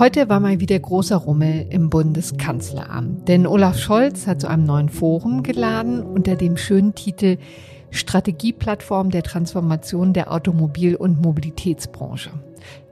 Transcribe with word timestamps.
Heute 0.00 0.30
war 0.30 0.40
mal 0.40 0.60
wieder 0.60 0.78
großer 0.78 1.16
Rummel 1.16 1.66
im 1.68 1.90
Bundeskanzleramt, 1.90 3.28
denn 3.28 3.46
Olaf 3.46 3.78
Scholz 3.78 4.26
hat 4.26 4.40
zu 4.40 4.48
einem 4.48 4.64
neuen 4.64 4.88
Forum 4.88 5.42
geladen 5.42 6.02
unter 6.02 6.36
dem 6.36 6.56
schönen 6.56 6.94
Titel 6.94 7.36
Strategieplattform 7.90 9.10
der 9.10 9.22
Transformation 9.22 10.12
der 10.12 10.32
Automobil- 10.32 10.96
und 10.96 11.20
Mobilitätsbranche. 11.20 12.30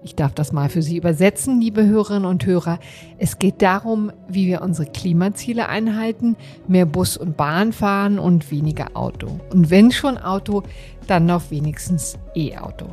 Ich 0.03 0.15
darf 0.15 0.33
das 0.33 0.53
mal 0.53 0.69
für 0.69 0.83
Sie 0.83 0.97
übersetzen, 0.97 1.61
liebe 1.61 1.85
Hörerinnen 1.87 2.25
und 2.25 2.47
Hörer. 2.47 2.79
Es 3.19 3.39
geht 3.39 3.63
darum, 3.63 4.13
wie 4.29 4.47
wir 4.47 4.63
unsere 4.63 4.91
Klimaziele 4.91 5.69
einhalten, 5.69 6.37
mehr 6.67 6.87
Bus 6.87 7.17
und 7.17 7.37
Bahn 7.37 7.73
fahren 7.73 8.19
und 8.19 8.51
weniger 8.51 8.89
Auto. 8.95 9.41
Und 9.53 9.71
wenn 9.71 9.91
schon 9.91 10.19
Auto, 10.19 10.63
dann 11.07 11.27
noch 11.27 11.51
wenigstens 11.51 12.19
E-Auto. 12.35 12.87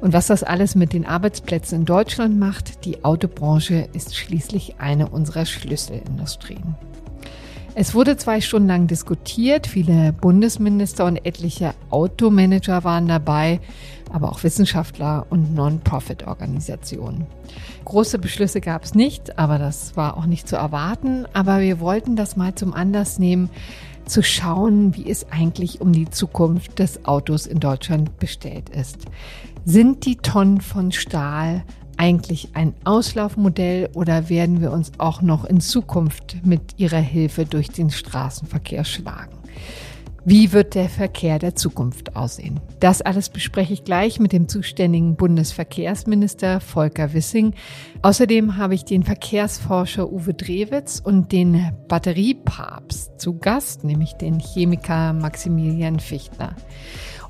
Und 0.00 0.14
was 0.14 0.28
das 0.28 0.42
alles 0.42 0.74
mit 0.74 0.92
den 0.92 1.06
Arbeitsplätzen 1.06 1.80
in 1.80 1.84
Deutschland 1.84 2.38
macht, 2.38 2.84
die 2.84 3.04
Autobranche 3.04 3.88
ist 3.92 4.16
schließlich 4.16 4.76
eine 4.78 5.08
unserer 5.08 5.44
Schlüsselindustrien. 5.44 6.76
Es 7.74 7.94
wurde 7.94 8.16
zwei 8.16 8.40
Stunden 8.40 8.68
lang 8.68 8.86
diskutiert, 8.88 9.66
viele 9.66 10.12
Bundesminister 10.12 11.04
und 11.04 11.24
etliche 11.24 11.74
Automanager 11.90 12.82
waren 12.82 13.06
dabei, 13.06 13.60
aber 14.12 14.30
auch 14.30 14.42
Wissenschaftler 14.42 15.26
und 15.30 15.54
Non-Profit-Organisationen. 15.54 17.26
Große 17.84 18.18
Beschlüsse 18.18 18.60
gab 18.60 18.84
es 18.84 18.94
nicht, 18.94 19.38
aber 19.38 19.58
das 19.58 19.96
war 19.96 20.16
auch 20.16 20.26
nicht 20.26 20.48
zu 20.48 20.56
erwarten. 20.56 21.26
Aber 21.32 21.60
wir 21.60 21.80
wollten 21.80 22.16
das 22.16 22.36
mal 22.36 22.54
zum 22.54 22.74
Anlass 22.74 23.18
nehmen, 23.18 23.50
zu 24.06 24.22
schauen, 24.22 24.96
wie 24.96 25.08
es 25.08 25.30
eigentlich 25.30 25.80
um 25.80 25.92
die 25.92 26.10
Zukunft 26.10 26.78
des 26.78 27.04
Autos 27.04 27.46
in 27.46 27.60
Deutschland 27.60 28.18
bestellt 28.18 28.68
ist. 28.68 29.06
Sind 29.64 30.04
die 30.06 30.16
Tonnen 30.16 30.60
von 30.60 30.90
Stahl 30.90 31.62
eigentlich 31.96 32.48
ein 32.54 32.74
Auslaufmodell 32.84 33.90
oder 33.92 34.28
werden 34.28 34.60
wir 34.60 34.72
uns 34.72 34.92
auch 34.98 35.20
noch 35.20 35.44
in 35.44 35.60
Zukunft 35.60 36.38
mit 36.44 36.78
ihrer 36.78 36.98
Hilfe 36.98 37.44
durch 37.44 37.68
den 37.68 37.90
Straßenverkehr 37.90 38.84
schlagen? 38.84 39.36
Wie 40.24 40.52
wird 40.52 40.74
der 40.74 40.90
Verkehr 40.90 41.38
der 41.38 41.54
Zukunft 41.54 42.14
aussehen? 42.14 42.60
Das 42.78 43.00
alles 43.00 43.30
bespreche 43.30 43.72
ich 43.72 43.84
gleich 43.84 44.20
mit 44.20 44.32
dem 44.32 44.48
zuständigen 44.48 45.16
Bundesverkehrsminister 45.16 46.60
Volker 46.60 47.14
Wissing. 47.14 47.54
Außerdem 48.02 48.58
habe 48.58 48.74
ich 48.74 48.84
den 48.84 49.02
Verkehrsforscher 49.02 50.12
Uwe 50.12 50.34
Drewitz 50.34 51.00
und 51.02 51.32
den 51.32 51.72
Batteriepapst 51.88 53.18
zu 53.18 53.38
Gast, 53.38 53.82
nämlich 53.84 54.12
den 54.14 54.40
Chemiker 54.40 55.14
Maximilian 55.14 56.00
Fichtner. 56.00 56.54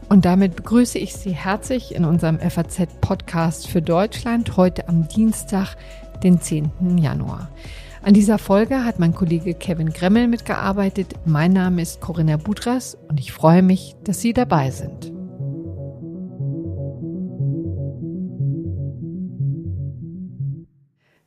Und 0.08 0.24
damit 0.24 0.56
begrüße 0.56 0.98
ich 0.98 1.14
Sie 1.14 1.32
herzlich 1.32 1.94
in 1.94 2.04
unserem 2.04 2.40
FAZ-Podcast 2.40 3.68
für 3.68 3.82
Deutschland 3.82 4.56
heute 4.56 4.88
am 4.88 5.06
Dienstag, 5.06 5.76
den 6.24 6.40
10. 6.40 6.98
Januar. 6.98 7.50
An 8.02 8.14
dieser 8.14 8.38
Folge 8.38 8.86
hat 8.86 8.98
mein 8.98 9.14
Kollege 9.14 9.52
Kevin 9.52 9.92
Gremmel 9.92 10.26
mitgearbeitet. 10.26 11.14
Mein 11.26 11.52
Name 11.52 11.82
ist 11.82 12.00
Corinna 12.00 12.38
Budras 12.38 12.96
und 13.08 13.20
ich 13.20 13.30
freue 13.30 13.62
mich, 13.62 13.94
dass 14.04 14.22
Sie 14.22 14.32
dabei 14.32 14.70
sind. 14.70 15.12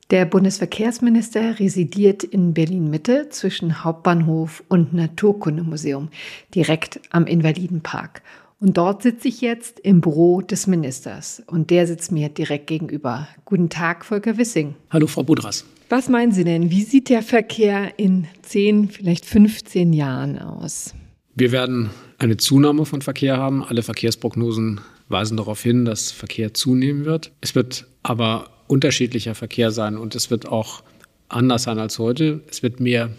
Der 0.10 0.26
Bundesverkehrsminister 0.26 1.60
residiert 1.60 2.24
in 2.24 2.56
Berlin-Mitte 2.56 3.30
zwischen 3.30 3.84
Hauptbahnhof 3.84 4.64
und 4.68 4.96
Naturkundemuseum, 4.96 6.10
direkt 6.56 7.00
am 7.12 7.28
Invalidenpark. 7.28 8.24
Und 8.64 8.78
dort 8.78 9.03
sitze 9.03 9.28
ich 9.28 9.42
jetzt 9.42 9.81
im 9.81 10.00
Büro 10.00 10.39
des 10.39 10.67
Ministers 10.67 11.44
und 11.47 11.69
der 11.69 11.86
sitzt 11.86 12.14
mir 12.14 12.30
direkt 12.30 12.67
gegenüber. 12.67 13.28
Guten 13.44 13.67
Tag, 13.67 14.06
Volker 14.06 14.38
Wissing. 14.38 14.73
Hallo, 14.89 15.06
Frau 15.06 15.22
Budras. 15.22 15.66
Was 15.89 16.08
meinen 16.08 16.31
Sie 16.31 16.45
denn? 16.45 16.72
Wie 16.72 16.84
sieht 16.84 17.09
der 17.09 17.23
Verkehr 17.23 18.00
in 18.00 18.25
10, 18.41 18.88
vielleicht 18.88 19.25
15 19.25 19.91
Jahren 19.91 20.40
aus? 20.40 20.94
Wir 21.35 21.52
werden 21.52 21.90
eine 22.19 22.38
Zunahme 22.38 22.85
von 22.85 23.02
Verkehr 23.02 23.35
haben. 23.35 23.66
Alle 23.66 23.84
Verkehrsprognosen 23.84 24.79
weisen 25.09 25.35
darauf 25.35 25.62
hin, 25.62 25.84
dass 25.84 26.13
Verkehr 26.13 26.53
zunehmen 26.53 27.03
wird. 27.03 27.34
Es 27.41 27.56
wird 27.56 27.85
aber 28.02 28.50
unterschiedlicher 28.68 29.35
Verkehr 29.35 29.72
sein 29.72 29.97
und 29.97 30.16
es 30.16 30.31
wird 30.31 30.47
auch 30.47 30.84
anders 31.28 31.63
sein 31.63 31.79
als 31.79 32.00
heute. 32.00 32.40
Es 32.50 32.63
wird 32.63 32.79
mehr 32.79 33.09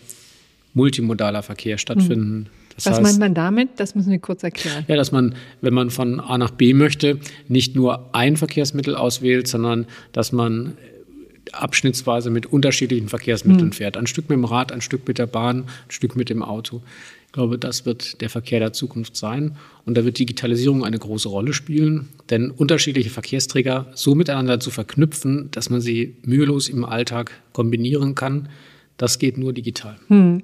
multimodaler 0.72 1.42
Verkehr 1.42 1.76
stattfinden. 1.76 2.46
Hm. 2.46 2.63
Das 2.76 2.86
Was 2.86 2.92
heißt, 2.94 3.02
meint 3.02 3.18
man 3.18 3.34
damit? 3.34 3.70
Das 3.76 3.94
müssen 3.94 4.10
wir 4.10 4.18
kurz 4.18 4.42
erklären. 4.42 4.84
Ja, 4.88 4.96
dass 4.96 5.12
man, 5.12 5.34
wenn 5.60 5.74
man 5.74 5.90
von 5.90 6.20
A 6.20 6.38
nach 6.38 6.50
B 6.50 6.74
möchte, 6.74 7.18
nicht 7.48 7.76
nur 7.76 8.14
ein 8.14 8.36
Verkehrsmittel 8.36 8.96
auswählt, 8.96 9.46
sondern 9.46 9.86
dass 10.12 10.32
man 10.32 10.76
abschnittsweise 11.52 12.30
mit 12.30 12.46
unterschiedlichen 12.46 13.08
Verkehrsmitteln 13.08 13.70
hm. 13.70 13.72
fährt. 13.72 13.96
Ein 13.96 14.06
Stück 14.06 14.28
mit 14.28 14.36
dem 14.36 14.44
Rad, 14.44 14.72
ein 14.72 14.80
Stück 14.80 15.06
mit 15.06 15.18
der 15.18 15.26
Bahn, 15.26 15.64
ein 15.64 15.90
Stück 15.90 16.16
mit 16.16 16.30
dem 16.30 16.42
Auto. 16.42 16.82
Ich 17.26 17.32
glaube, 17.32 17.58
das 17.58 17.84
wird 17.84 18.20
der 18.20 18.30
Verkehr 18.30 18.60
der 18.60 18.72
Zukunft 18.72 19.16
sein. 19.16 19.56
Und 19.84 19.96
da 19.96 20.04
wird 20.04 20.18
Digitalisierung 20.18 20.84
eine 20.84 20.98
große 20.98 21.28
Rolle 21.28 21.52
spielen. 21.52 22.08
Denn 22.30 22.50
unterschiedliche 22.50 23.10
Verkehrsträger 23.10 23.86
so 23.94 24.14
miteinander 24.14 24.60
zu 24.60 24.70
verknüpfen, 24.70 25.48
dass 25.50 25.68
man 25.68 25.80
sie 25.80 26.16
mühelos 26.22 26.68
im 26.68 26.84
Alltag 26.84 27.32
kombinieren 27.52 28.14
kann, 28.14 28.48
das 28.96 29.18
geht 29.18 29.38
nur 29.38 29.52
digital. 29.52 29.96
Hm. 30.06 30.42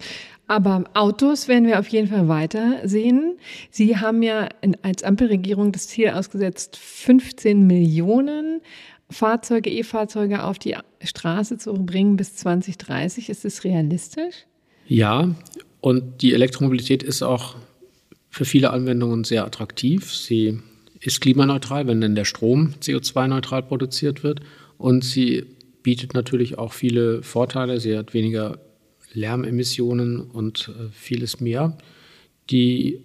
Aber 0.51 0.83
Autos 0.95 1.47
werden 1.47 1.69
wir 1.69 1.79
auf 1.79 1.87
jeden 1.87 2.09
Fall 2.09 2.27
weiter 2.27 2.81
sehen. 2.83 3.39
Sie 3.71 3.99
haben 3.99 4.21
ja 4.21 4.49
als 4.83 5.05
Ampelregierung 5.05 5.71
das 5.71 5.87
Ziel 5.87 6.09
ausgesetzt, 6.09 6.77
15 6.77 7.69
Millionen 7.69 8.61
Fahrzeuge, 9.09 9.71
E-Fahrzeuge 9.71 10.43
auf 10.43 10.59
die 10.59 10.75
Straße 11.05 11.59
zu 11.59 11.75
bringen 11.75 12.17
bis 12.17 12.35
2030. 12.35 13.29
Ist 13.29 13.45
das 13.45 13.63
realistisch? 13.63 14.47
Ja, 14.89 15.37
und 15.81 16.21
die 16.21 16.35
Elektromobilität 16.35 17.05
ist 17.05 17.23
auch 17.23 17.55
für 18.29 18.45
viele 18.45 18.73
Anwendungen 18.73 19.23
sehr 19.23 19.45
attraktiv. 19.45 20.13
Sie 20.13 20.59
ist 20.99 21.21
klimaneutral, 21.21 21.87
wenn 21.87 22.01
denn 22.01 22.17
der 22.17 22.25
Strom 22.25 22.75
CO2-neutral 22.83 23.63
produziert 23.63 24.25
wird. 24.25 24.41
Und 24.79 25.05
sie 25.05 25.47
bietet 25.85 26.15
natürlich 26.15 26.59
auch 26.59 26.73
viele 26.73 27.23
Vorteile. 27.23 27.79
Sie 27.79 27.97
hat 27.97 28.15
weniger 28.15 28.59
Lärmemissionen 29.13 30.21
und 30.21 30.69
äh, 30.69 30.89
vieles 30.93 31.41
mehr. 31.41 31.77
Die 32.51 33.01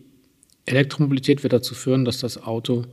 Elektromobilität 0.66 1.44
wird 1.44 1.54
dazu 1.54 1.76
führen, 1.76 2.06
dass 2.06 2.20
das 2.20 2.42
Auto 2.42 2.84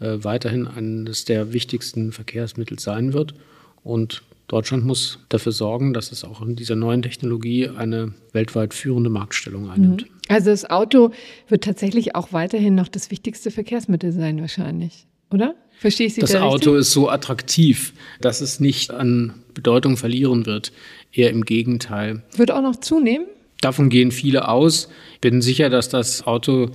äh, 0.00 0.18
weiterhin 0.22 0.66
eines 0.66 1.24
der 1.24 1.52
wichtigsten 1.52 2.12
Verkehrsmittel 2.12 2.78
sein 2.78 3.12
wird. 3.12 3.34
Und 3.82 4.22
Deutschland 4.48 4.84
muss 4.84 5.18
dafür 5.28 5.52
sorgen, 5.52 5.92
dass 5.92 6.12
es 6.12 6.24
auch 6.24 6.40
in 6.42 6.54
dieser 6.54 6.76
neuen 6.76 7.02
Technologie 7.02 7.68
eine 7.68 8.14
weltweit 8.32 8.74
führende 8.74 9.10
Marktstellung 9.10 9.70
einnimmt. 9.70 10.02
Mhm. 10.02 10.08
Also 10.28 10.50
das 10.50 10.68
Auto 10.68 11.10
wird 11.48 11.64
tatsächlich 11.64 12.14
auch 12.14 12.32
weiterhin 12.32 12.74
noch 12.74 12.88
das 12.88 13.10
wichtigste 13.10 13.50
Verkehrsmittel 13.50 14.12
sein, 14.12 14.40
wahrscheinlich, 14.40 15.06
oder? 15.30 15.54
Verstehe 15.78 16.06
ich 16.06 16.14
Sie 16.14 16.20
Das 16.20 16.32
da 16.32 16.42
Auto 16.42 16.74
ist 16.74 16.92
so 16.92 17.10
attraktiv, 17.10 17.92
dass 18.20 18.40
es 18.40 18.60
nicht 18.60 18.90
an 18.90 19.34
Bedeutung 19.54 19.96
verlieren 19.96 20.46
wird. 20.46 20.72
Eher 21.12 21.30
im 21.30 21.44
Gegenteil. 21.44 22.22
Wird 22.36 22.50
auch 22.50 22.62
noch 22.62 22.76
zunehmen? 22.76 23.26
Davon 23.60 23.88
gehen 23.88 24.10
viele 24.10 24.48
aus. 24.48 24.88
Ich 25.14 25.20
bin 25.20 25.42
sicher, 25.42 25.70
dass 25.70 25.88
das 25.88 26.26
Auto 26.26 26.70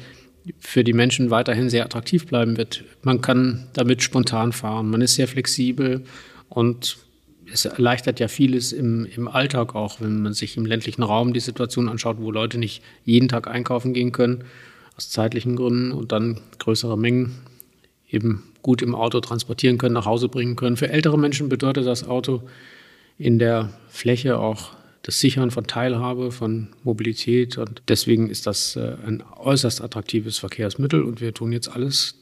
für 0.60 0.84
die 0.84 0.94
Menschen 0.94 1.30
weiterhin 1.30 1.70
sehr 1.70 1.86
attraktiv 1.86 2.26
bleiben 2.26 2.58
wird. 2.58 2.84
Man 3.04 3.22
kann 3.22 3.68
damit 3.74 4.02
spontan 4.02 4.52
fahren, 4.52 4.90
man 4.90 5.02
ist 5.02 5.16
sehr 5.16 5.28
flexibel 5.28 6.04
und 6.50 6.98
es 7.54 7.66
erleichtert 7.66 8.20
ja 8.20 8.28
vieles 8.28 8.72
im, 8.72 9.06
im 9.06 9.28
Alltag 9.28 9.76
auch, 9.76 10.00
wenn 10.00 10.22
man 10.22 10.34
sich 10.34 10.58
im 10.58 10.66
ländlichen 10.66 11.04
Raum 11.04 11.34
die 11.34 11.40
Situation 11.40 11.90
anschaut, 11.90 12.18
wo 12.20 12.32
Leute 12.32 12.58
nicht 12.58 12.82
jeden 13.06 13.28
Tag 13.28 13.48
einkaufen 13.48 13.94
gehen 13.94 14.12
können, 14.12 14.44
aus 14.98 15.10
zeitlichen 15.10 15.56
Gründen 15.56 15.92
und 15.92 16.12
dann 16.12 16.40
größere 16.60 16.98
Mengen 16.98 17.36
eben 18.12 18.44
gut 18.62 18.82
im 18.82 18.94
Auto 18.94 19.20
transportieren 19.20 19.78
können, 19.78 19.94
nach 19.94 20.06
Hause 20.06 20.28
bringen 20.30 20.56
können. 20.56 20.78
Für 20.78 20.90
ältere 20.90 21.18
Menschen 21.18 21.50
bedeutet 21.50 21.88
das 21.88 22.08
Auto 22.08 22.44
in 23.18 23.40
der 23.40 23.74
Fläche 23.90 24.38
auch 24.38 24.72
das 25.04 25.20
Sichern 25.20 25.50
von 25.50 25.66
Teilhabe, 25.66 26.32
von 26.32 26.70
Mobilität. 26.84 27.58
Und 27.58 27.82
deswegen 27.88 28.30
ist 28.30 28.46
das 28.46 28.76
äh, 28.76 28.96
ein 29.06 29.24
äußerst 29.38 29.82
attraktives 29.82 30.38
Verkehrsmittel. 30.38 31.04
Und 31.04 31.22
wir 31.22 31.34
tun 31.34 31.52
jetzt 31.52 31.70
alles 31.70 32.16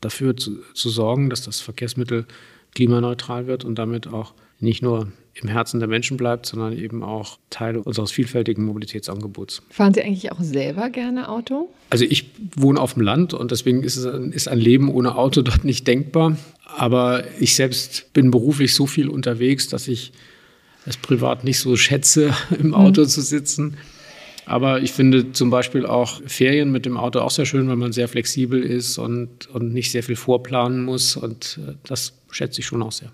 dafür 0.00 0.36
zu, 0.36 0.58
zu 0.74 0.90
sorgen, 0.90 1.30
dass 1.30 1.42
das 1.42 1.60
Verkehrsmittel 1.60 2.26
klimaneutral 2.74 3.46
wird 3.46 3.64
und 3.64 3.76
damit 3.76 4.06
auch 4.08 4.34
nicht 4.60 4.82
nur 4.82 5.10
im 5.40 5.48
Herzen 5.48 5.80
der 5.80 5.88
Menschen 5.88 6.16
bleibt, 6.16 6.46
sondern 6.46 6.76
eben 6.76 7.02
auch 7.02 7.38
Teil 7.50 7.76
unseres 7.76 8.10
vielfältigen 8.10 8.64
Mobilitätsangebots. 8.64 9.62
Fahren 9.70 9.94
Sie 9.94 10.02
eigentlich 10.02 10.32
auch 10.32 10.40
selber 10.40 10.90
gerne 10.90 11.28
Auto? 11.28 11.68
Also 11.90 12.04
ich 12.04 12.30
wohne 12.56 12.80
auf 12.80 12.94
dem 12.94 13.02
Land 13.02 13.34
und 13.34 13.50
deswegen 13.50 13.82
ist, 13.82 13.96
es, 13.96 14.04
ist 14.34 14.48
ein 14.48 14.58
Leben 14.58 14.90
ohne 14.90 15.16
Auto 15.16 15.42
dort 15.42 15.64
nicht 15.64 15.86
denkbar. 15.86 16.36
Aber 16.76 17.24
ich 17.40 17.54
selbst 17.54 18.12
bin 18.12 18.30
beruflich 18.30 18.74
so 18.74 18.86
viel 18.86 19.08
unterwegs, 19.08 19.68
dass 19.68 19.88
ich 19.88 20.12
es 20.86 20.96
privat 20.96 21.44
nicht 21.44 21.58
so 21.58 21.76
schätze, 21.76 22.34
im 22.58 22.74
Auto 22.74 23.02
mhm. 23.02 23.08
zu 23.08 23.20
sitzen. 23.20 23.76
Aber 24.46 24.80
ich 24.80 24.92
finde 24.92 25.32
zum 25.32 25.50
Beispiel 25.50 25.84
auch 25.84 26.22
Ferien 26.26 26.72
mit 26.72 26.86
dem 26.86 26.96
Auto 26.96 27.20
auch 27.20 27.30
sehr 27.30 27.44
schön, 27.44 27.68
weil 27.68 27.76
man 27.76 27.92
sehr 27.92 28.08
flexibel 28.08 28.62
ist 28.62 28.96
und, 28.96 29.46
und 29.50 29.74
nicht 29.74 29.90
sehr 29.90 30.02
viel 30.02 30.16
vorplanen 30.16 30.84
muss. 30.84 31.16
Und 31.16 31.60
äh, 31.66 31.74
das 31.84 32.14
schätze 32.30 32.60
ich 32.60 32.66
schon 32.66 32.82
auch 32.82 32.92
sehr. 32.92 33.10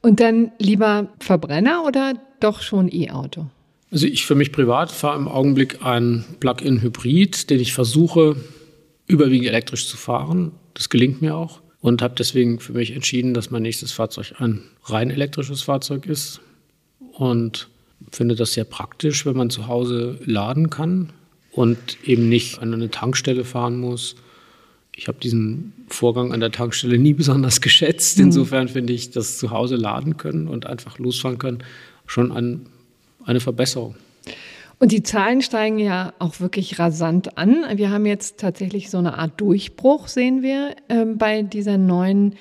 Und 0.00 0.20
dann 0.20 0.52
lieber 0.58 1.08
Verbrenner 1.20 1.84
oder 1.86 2.14
doch 2.40 2.62
schon 2.62 2.92
E-Auto? 2.92 3.46
Also 3.90 4.06
ich 4.06 4.26
für 4.26 4.34
mich 4.34 4.52
privat 4.52 4.92
fahre 4.92 5.18
im 5.18 5.28
Augenblick 5.28 5.84
ein 5.84 6.24
Plug-in-Hybrid, 6.40 7.50
den 7.50 7.60
ich 7.60 7.72
versuche 7.72 8.36
überwiegend 9.06 9.48
elektrisch 9.48 9.88
zu 9.88 9.96
fahren. 9.96 10.52
Das 10.74 10.90
gelingt 10.90 11.22
mir 11.22 11.34
auch 11.34 11.60
und 11.80 12.02
habe 12.02 12.14
deswegen 12.16 12.60
für 12.60 12.72
mich 12.72 12.92
entschieden, 12.92 13.34
dass 13.34 13.50
mein 13.50 13.62
nächstes 13.62 13.92
Fahrzeug 13.92 14.34
ein 14.38 14.62
rein 14.84 15.10
elektrisches 15.10 15.62
Fahrzeug 15.62 16.06
ist 16.06 16.40
und 17.12 17.68
finde 18.12 18.34
das 18.34 18.52
sehr 18.52 18.64
praktisch, 18.64 19.26
wenn 19.26 19.36
man 19.36 19.50
zu 19.50 19.66
Hause 19.66 20.18
laden 20.24 20.70
kann 20.70 21.10
und 21.50 21.78
eben 22.04 22.28
nicht 22.28 22.60
an 22.60 22.74
eine 22.74 22.90
Tankstelle 22.90 23.44
fahren 23.44 23.78
muss. 23.78 24.16
Ich 24.98 25.06
habe 25.06 25.20
diesen 25.20 25.74
Vorgang 25.86 26.32
an 26.32 26.40
der 26.40 26.50
Tankstelle 26.50 26.98
nie 26.98 27.14
besonders 27.14 27.60
geschätzt. 27.62 28.18
Mhm. 28.18 28.24
Insofern 28.24 28.66
finde 28.66 28.92
ich 28.92 29.10
das 29.10 29.38
zu 29.38 29.52
Hause 29.52 29.76
laden 29.76 30.16
können 30.16 30.48
und 30.48 30.66
einfach 30.66 30.98
losfahren 30.98 31.38
können 31.38 31.62
schon 32.04 32.32
ein, 32.32 32.66
eine 33.24 33.38
Verbesserung. 33.38 33.94
Und 34.80 34.90
die 34.90 35.04
Zahlen 35.04 35.40
steigen 35.40 35.78
ja 35.78 36.14
auch 36.18 36.40
wirklich 36.40 36.80
rasant 36.80 37.38
an. 37.38 37.64
Wir 37.74 37.90
haben 37.90 38.06
jetzt 38.06 38.40
tatsächlich 38.40 38.90
so 38.90 38.98
eine 38.98 39.18
Art 39.18 39.40
Durchbruch, 39.40 40.08
sehen 40.08 40.42
wir 40.42 40.74
äh, 40.88 41.04
bei 41.04 41.42
dieser 41.42 41.78
neuen 41.78 42.34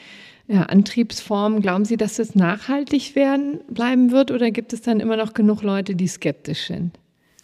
ja, 0.47 0.63
Antriebsform. 0.63 1.61
Glauben 1.61 1.85
Sie, 1.85 1.97
dass 1.97 2.17
es 2.17 2.33
nachhaltig 2.33 3.15
werden 3.15 3.59
bleiben 3.69 4.11
wird 4.11 4.31
oder 4.31 4.49
gibt 4.49 4.73
es 4.73 4.81
dann 4.81 4.99
immer 4.99 5.17
noch 5.17 5.33
genug 5.33 5.61
Leute, 5.61 5.95
die 5.95 6.07
skeptisch 6.07 6.67
sind? 6.67 6.97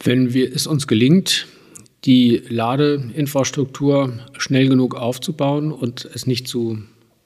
Wenn 0.04 0.34
wir, 0.34 0.54
es 0.56 0.66
uns 0.66 0.88
gelingt, 0.88 1.48
die 2.06 2.44
Ladeinfrastruktur 2.50 4.14
schnell 4.38 4.68
genug 4.68 4.96
aufzubauen 4.96 5.72
und 5.72 6.10
es 6.14 6.28
nicht 6.28 6.48
zu 6.48 6.80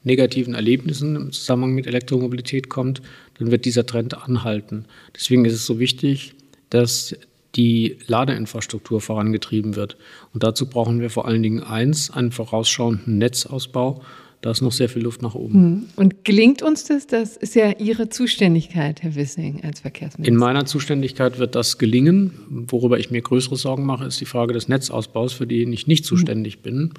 negativen 0.04 0.54
Erlebnissen 0.54 1.16
im 1.16 1.32
Zusammenhang 1.32 1.74
mit 1.74 1.88
Elektromobilität 1.88 2.70
kommt, 2.70 3.02
dann 3.40 3.52
wird 3.52 3.66
dieser 3.66 3.86
Trend 3.86 4.16
anhalten. 4.24 4.86
Deswegen 5.16 5.46
ist 5.46 5.54
es 5.54 5.66
so 5.66 5.80
wichtig, 5.80 6.34
dass 6.70 7.16
die 7.56 7.98
Ladeinfrastruktur 8.08 9.02
vorangetrieben 9.02 9.76
wird. 9.76 9.98
Und 10.34 10.44
dazu 10.44 10.68
brauchen 10.70 11.02
wir 11.02 11.10
vor 11.10 11.28
allen 11.28 11.44
Dingen 11.44 11.64
eins, 11.64 12.12
einen 12.12 12.32
vorausschauenden 12.32 13.18
Netzausbau. 13.18 14.02
Da 14.42 14.52
ist 14.52 14.62
noch 14.62 14.72
sehr 14.72 14.88
viel 14.88 15.02
Luft 15.02 15.22
nach 15.22 15.34
oben. 15.34 15.54
Hm. 15.54 15.86
Und 15.96 16.24
gelingt 16.24 16.62
uns 16.62 16.84
das? 16.86 17.08
Das 17.08 17.38
ist 17.38 17.56
ja 17.56 17.72
Ihre 17.80 18.10
Zuständigkeit, 18.10 19.02
Herr 19.02 19.16
Wissing, 19.16 19.64
als 19.64 19.80
Verkehrsminister. 19.80 20.32
In 20.32 20.38
meiner 20.38 20.66
Zuständigkeit 20.66 21.40
wird 21.40 21.56
das 21.56 21.78
gelingen. 21.78 22.66
Worüber 22.70 23.00
ich 23.00 23.10
mir 23.10 23.22
größere 23.22 23.56
Sorgen 23.56 23.86
mache, 23.86 24.06
ist 24.06 24.22
die 24.22 24.26
Frage 24.26 24.54
des 24.54 24.68
Netzausbaus, 24.68 25.34
für 25.34 25.48
den 25.48 25.74
ich 25.74 25.88
nicht 25.88 26.06
zuständig 26.06 26.56
hm. 26.56 26.62
bin. 26.62 26.94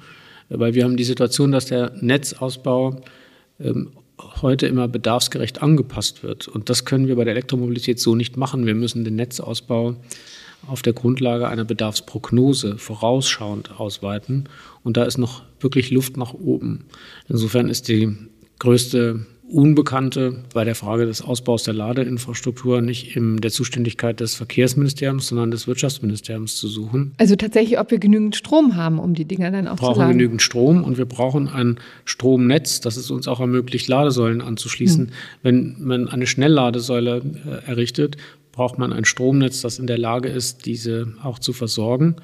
Weil 0.49 0.73
wir 0.73 0.83
haben 0.83 0.97
die 0.97 1.03
Situation, 1.03 1.51
dass 1.51 1.67
der 1.67 1.93
Netzausbau 2.01 3.01
ähm, 3.59 3.91
heute 4.41 4.67
immer 4.67 4.87
bedarfsgerecht 4.87 5.61
angepasst 5.61 6.23
wird. 6.23 6.47
Und 6.47 6.69
das 6.69 6.85
können 6.85 7.07
wir 7.07 7.15
bei 7.15 7.23
der 7.23 7.33
Elektromobilität 7.33 7.99
so 7.99 8.15
nicht 8.15 8.35
machen. 8.35 8.65
Wir 8.65 8.75
müssen 8.75 9.03
den 9.05 9.15
Netzausbau 9.15 9.95
auf 10.67 10.81
der 10.81 10.93
Grundlage 10.93 11.47
einer 11.47 11.65
Bedarfsprognose 11.65 12.77
vorausschauend 12.77 13.79
ausweiten. 13.79 14.49
Und 14.83 14.97
da 14.97 15.03
ist 15.03 15.17
noch 15.17 15.43
wirklich 15.59 15.91
Luft 15.91 16.17
nach 16.17 16.33
oben. 16.33 16.85
Insofern 17.27 17.69
ist 17.69 17.87
die 17.87 18.15
größte 18.59 19.25
Unbekannte 19.51 20.43
bei 20.53 20.63
der 20.63 20.75
Frage 20.75 21.07
des 21.07 21.23
Ausbaus 21.23 21.63
der 21.63 21.73
Ladeinfrastruktur 21.73 22.81
nicht 22.81 23.15
in 23.15 23.37
der 23.37 23.49
Zuständigkeit 23.49 24.19
des 24.19 24.35
Verkehrsministeriums, 24.35 25.27
sondern 25.27 25.49
des 25.49 25.67
Wirtschaftsministeriums 25.67 26.55
zu 26.55 26.67
suchen. 26.67 27.13
Also 27.17 27.35
tatsächlich, 27.35 27.79
ob 27.79 27.89
wir 27.89 27.97
genügend 27.97 28.35
Strom 28.35 28.75
haben, 28.75 28.99
um 28.99 29.15
die 29.15 29.25
Dinger 29.25 29.49
dann 29.49 29.67
auch 29.67 29.77
brauchen 29.77 29.77
zu 29.77 29.85
laden. 29.85 29.95
Wir 29.97 30.03
brauchen 30.03 30.17
genügend 30.17 30.41
Strom 30.43 30.83
und 30.83 30.97
wir 30.99 31.05
brauchen 31.05 31.47
ein 31.47 31.79
Stromnetz, 32.05 32.79
das 32.79 32.95
es 32.95 33.09
uns 33.09 33.27
auch 33.27 33.39
ermöglicht, 33.39 33.87
Ladesäulen 33.87 34.41
anzuschließen. 34.41 35.07
Hm. 35.07 35.13
Wenn 35.41 35.75
man 35.79 36.07
eine 36.09 36.27
Schnellladesäule 36.27 37.17
äh, 37.17 37.67
errichtet, 37.67 38.17
braucht 38.51 38.77
man 38.77 38.93
ein 38.93 39.05
Stromnetz, 39.05 39.61
das 39.61 39.79
in 39.79 39.87
der 39.87 39.97
Lage 39.97 40.29
ist, 40.29 40.65
diese 40.65 41.13
auch 41.23 41.39
zu 41.39 41.53
versorgen. 41.53 42.15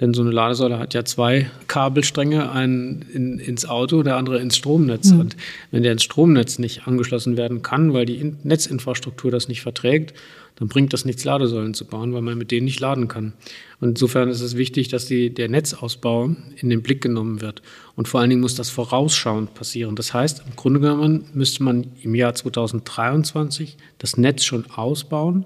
Denn 0.00 0.14
so 0.14 0.22
eine 0.22 0.30
Ladesäule 0.30 0.78
hat 0.78 0.94
ja 0.94 1.04
zwei 1.04 1.50
Kabelstränge, 1.66 2.52
einen 2.52 3.02
in, 3.12 3.40
ins 3.40 3.66
Auto, 3.66 4.04
der 4.04 4.16
andere 4.16 4.38
ins 4.38 4.56
Stromnetz. 4.56 5.10
Mhm. 5.10 5.20
Und 5.20 5.36
wenn 5.72 5.82
der 5.82 5.92
ins 5.92 6.04
Stromnetz 6.04 6.60
nicht 6.60 6.86
angeschlossen 6.86 7.36
werden 7.36 7.62
kann, 7.62 7.92
weil 7.92 8.06
die 8.06 8.34
Netzinfrastruktur 8.44 9.32
das 9.32 9.48
nicht 9.48 9.60
verträgt, 9.60 10.14
dann 10.54 10.68
bringt 10.68 10.92
das 10.92 11.04
nichts, 11.04 11.24
Ladesäulen 11.24 11.74
zu 11.74 11.84
bauen, 11.84 12.12
weil 12.12 12.22
man 12.22 12.38
mit 12.38 12.50
denen 12.50 12.64
nicht 12.64 12.80
laden 12.80 13.08
kann. 13.08 13.32
Und 13.80 13.90
insofern 13.90 14.28
ist 14.28 14.40
es 14.40 14.56
wichtig, 14.56 14.88
dass 14.88 15.06
die, 15.06 15.32
der 15.32 15.48
Netzausbau 15.48 16.34
in 16.56 16.70
den 16.70 16.82
Blick 16.82 17.00
genommen 17.00 17.40
wird. 17.40 17.62
Und 17.96 18.08
vor 18.08 18.20
allen 18.20 18.30
Dingen 18.30 18.42
muss 18.42 18.56
das 18.56 18.70
vorausschauend 18.70 19.54
passieren. 19.54 19.96
Das 19.96 20.14
heißt, 20.14 20.42
im 20.46 20.56
Grunde 20.56 20.80
genommen 20.80 21.26
müsste 21.32 21.62
man 21.62 21.88
im 22.02 22.14
Jahr 22.14 22.34
2023 22.34 23.76
das 23.98 24.16
Netz 24.16 24.44
schon 24.44 24.66
ausbauen 24.70 25.44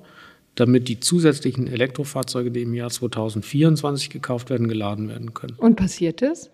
damit 0.55 0.89
die 0.89 1.01
zusätzlichen 1.01 1.67
Elektrofahrzeuge, 1.67 2.51
die 2.51 2.63
im 2.63 2.75
Jahr 2.75 2.91
2024 2.91 4.11
gekauft 4.11 4.51
werden, 4.51 4.69
geladen 4.69 5.09
werden 5.09 5.35
können. 5.35 5.55
Und 5.57 5.77
passiert 5.77 6.23
es? 6.23 6.51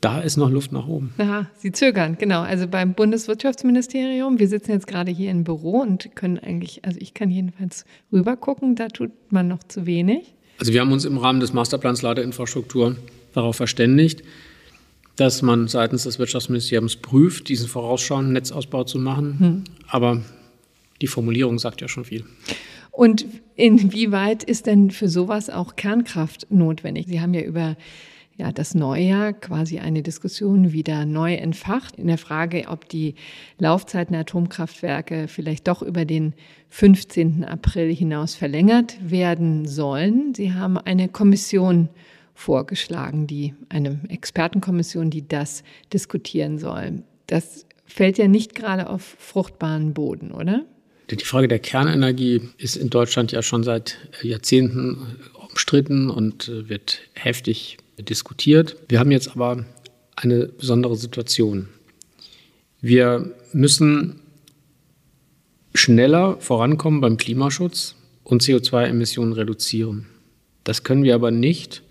Da 0.00 0.20
ist 0.20 0.36
noch 0.36 0.50
Luft 0.50 0.70
nach 0.70 0.86
oben. 0.86 1.12
Aha, 1.18 1.50
Sie 1.56 1.72
zögern, 1.72 2.16
genau. 2.16 2.42
Also 2.42 2.68
beim 2.68 2.94
Bundeswirtschaftsministerium, 2.94 4.38
wir 4.38 4.46
sitzen 4.46 4.70
jetzt 4.70 4.86
gerade 4.86 5.10
hier 5.10 5.32
im 5.32 5.42
Büro 5.42 5.80
und 5.80 6.14
können 6.14 6.38
eigentlich, 6.38 6.84
also 6.84 6.98
ich 7.00 7.12
kann 7.12 7.30
jedenfalls 7.30 7.84
rübergucken, 8.12 8.76
da 8.76 8.86
tut 8.88 9.10
man 9.32 9.48
noch 9.48 9.64
zu 9.64 9.84
wenig. 9.86 10.34
Also 10.60 10.72
wir 10.72 10.80
haben 10.80 10.92
uns 10.92 11.04
im 11.04 11.18
Rahmen 11.18 11.40
des 11.40 11.52
Masterplans 11.52 12.02
Ladeinfrastruktur 12.02 12.96
darauf 13.32 13.56
verständigt, 13.56 14.22
dass 15.16 15.42
man 15.42 15.66
seitens 15.66 16.04
des 16.04 16.20
Wirtschaftsministeriums 16.20 16.96
prüft, 16.96 17.48
diesen 17.48 17.66
vorausschauenden 17.66 18.32
Netzausbau 18.32 18.84
zu 18.84 18.98
machen. 18.98 19.38
Hm. 19.40 19.64
Aber 19.88 20.22
die 21.00 21.08
Formulierung 21.08 21.58
sagt 21.58 21.80
ja 21.80 21.88
schon 21.88 22.04
viel. 22.04 22.24
Und 22.94 23.26
inwieweit 23.56 24.44
ist 24.44 24.66
denn 24.66 24.90
für 24.90 25.08
sowas 25.08 25.50
auch 25.50 25.74
Kernkraft 25.74 26.46
notwendig? 26.50 27.06
Sie 27.08 27.20
haben 27.20 27.34
ja 27.34 27.42
über 27.42 27.76
ja, 28.36 28.52
das 28.52 28.74
Neujahr 28.74 29.32
quasi 29.32 29.78
eine 29.78 30.02
Diskussion 30.02 30.72
wieder 30.72 31.04
neu 31.04 31.34
entfacht 31.34 31.96
in 31.96 32.06
der 32.06 32.18
Frage, 32.18 32.66
ob 32.68 32.88
die 32.88 33.14
Laufzeiten 33.58 34.14
Atomkraftwerke 34.14 35.28
vielleicht 35.28 35.68
doch 35.68 35.82
über 35.82 36.04
den 36.04 36.34
15. 36.70 37.44
April 37.44 37.94
hinaus 37.94 38.34
verlängert 38.34 38.96
werden 39.00 39.66
sollen. 39.66 40.34
Sie 40.34 40.52
haben 40.52 40.78
eine 40.78 41.08
Kommission 41.08 41.88
vorgeschlagen, 42.34 43.26
die 43.26 43.54
eine 43.68 44.00
Expertenkommission, 44.08 45.10
die 45.10 45.26
das 45.26 45.62
diskutieren 45.92 46.58
soll. 46.58 47.02
Das 47.26 47.66
fällt 47.86 48.18
ja 48.18 48.26
nicht 48.26 48.54
gerade 48.54 48.88
auf 48.88 49.02
fruchtbaren 49.02 49.94
Boden, 49.94 50.32
oder? 50.32 50.64
Die 51.10 51.24
Frage 51.24 51.48
der 51.48 51.58
Kernenergie 51.58 52.48
ist 52.56 52.76
in 52.76 52.90
Deutschland 52.90 53.32
ja 53.32 53.42
schon 53.42 53.62
seit 53.62 53.98
Jahrzehnten 54.22 55.18
umstritten 55.50 56.10
und 56.10 56.48
äh, 56.48 56.68
wird 56.68 57.00
heftig 57.14 57.76
diskutiert. 57.98 58.76
Wir 58.88 58.98
haben 58.98 59.10
jetzt 59.10 59.30
aber 59.30 59.64
eine 60.16 60.46
besondere 60.46 60.96
Situation. 60.96 61.68
Wir 62.80 63.34
müssen 63.52 64.20
schneller 65.74 66.36
vorankommen 66.40 67.00
beim 67.00 67.16
Klimaschutz 67.16 67.96
und 68.22 68.42
CO2-Emissionen 68.42 69.32
reduzieren. 69.32 70.06
Das 70.64 70.82
können 70.82 71.02
wir 71.02 71.14
aber 71.14 71.30
nicht, 71.30 71.82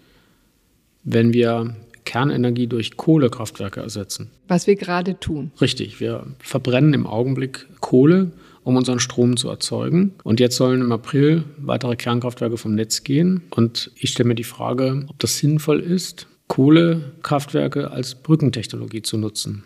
wenn 1.04 1.34
wir 1.34 1.76
Kernenergie 2.06 2.68
durch 2.68 2.98
Kohlekraftwerke 2.98 3.80
ersetzen. 3.80 4.32
Was 4.48 4.68
wir 4.68 4.76
gerade 4.76 5.20
tun. 5.20 5.52
Richtig, 5.62 6.00
wir 6.00 6.26
verbrennen 6.40 6.94
im 6.94 7.08
Augenblick 7.08 7.68
Kohle 7.80 8.32
um 8.64 8.76
unseren 8.76 9.00
Strom 9.00 9.38
zu 9.38 9.50
erzeugen. 9.50 10.14
Und 10.24 10.40
jetzt 10.40 10.56
sollen 10.56 10.82
im 10.82 10.92
April 10.92 11.44
weitere 11.58 11.96
Kernkraftwerke 11.96 12.58
vom 12.58 12.76
Netz 12.76 13.04
gehen. 13.04 13.44
Und 13.50 13.92
ich 13.96 14.12
stelle 14.12 14.28
mir 14.28 14.36
die 14.36 14.44
Frage, 14.44 15.06
ob 15.08 15.20
das 15.20 15.38
sinnvoll 15.38 15.80
ist, 15.80 16.28
Kohlekraftwerke 16.48 17.92
als 17.92 18.16
Brückentechnologie 18.16 19.02
zu 19.02 19.18
nutzen. 19.18 19.64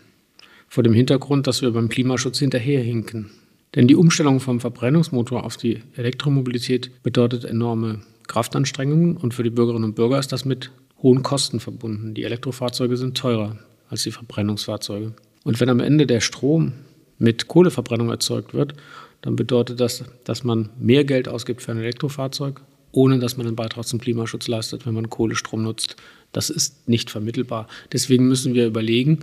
Vor 0.68 0.84
dem 0.84 0.94
Hintergrund, 0.94 1.48
dass 1.48 1.62
wir 1.62 1.72
beim 1.72 1.90
Klimaschutz 1.90 2.40
hinterherhinken. 2.40 3.32
Denn 3.76 3.88
die 3.88 3.96
Umstellung 3.96 4.40
vom 4.40 4.60
Verbrennungsmotor 4.60 5.44
auf 5.44 5.58
die 5.58 5.82
Elektromobilität 5.96 7.04
bedeutet 7.04 7.46
enorme 7.46 8.02
Kraftanstrengungen 8.28 9.18
und 9.18 9.34
für 9.34 9.44
die 9.44 9.50
Bürgerinnen 9.50 9.86
und 9.86 9.96
Bürger 9.96 10.20
ist 10.20 10.32
das 10.32 10.46
mit 10.46 10.72
hohen 11.02 11.24
Kosten 11.24 11.60
verbunden. 11.60 12.14
Die 12.14 12.24
Elektrofahrzeuge 12.24 12.98
sind 12.98 13.18
teurer 13.18 13.58
als 13.90 14.04
die 14.04 14.12
Verbrennungsfahrzeuge. 14.12 15.14
Und 15.44 15.60
wenn 15.60 15.70
am 15.70 15.80
Ende 15.80 16.08
der 16.08 16.20
Strom 16.20 16.74
mit 17.20 17.48
Kohleverbrennung 17.48 18.10
erzeugt 18.10 18.54
wird, 18.54 18.74
dann 19.22 19.36
bedeutet 19.36 19.80
das, 19.80 20.04
dass 20.24 20.44
man 20.44 20.70
mehr 20.80 21.04
Geld 21.04 21.28
ausgibt 21.28 21.62
für 21.62 21.72
ein 21.72 21.80
Elektrofahrzeug, 21.80 22.62
ohne 22.92 23.20
dass 23.20 23.38
man 23.38 23.48
einen 23.48 23.56
Beitrag 23.56 23.86
zum 23.86 24.00
Klimaschutz 24.00 24.48
leistet, 24.48 24.86
wenn 24.86 24.94
man 24.94 25.10
Kohlestrom 25.10 25.64
nutzt. 25.64 25.96
Das 26.32 26.50
ist 26.50 26.88
nicht 26.88 27.10
vermittelbar. 27.10 27.68
Deswegen 27.92 28.28
müssen 28.28 28.54
wir 28.54 28.68
überlegen, 28.68 29.20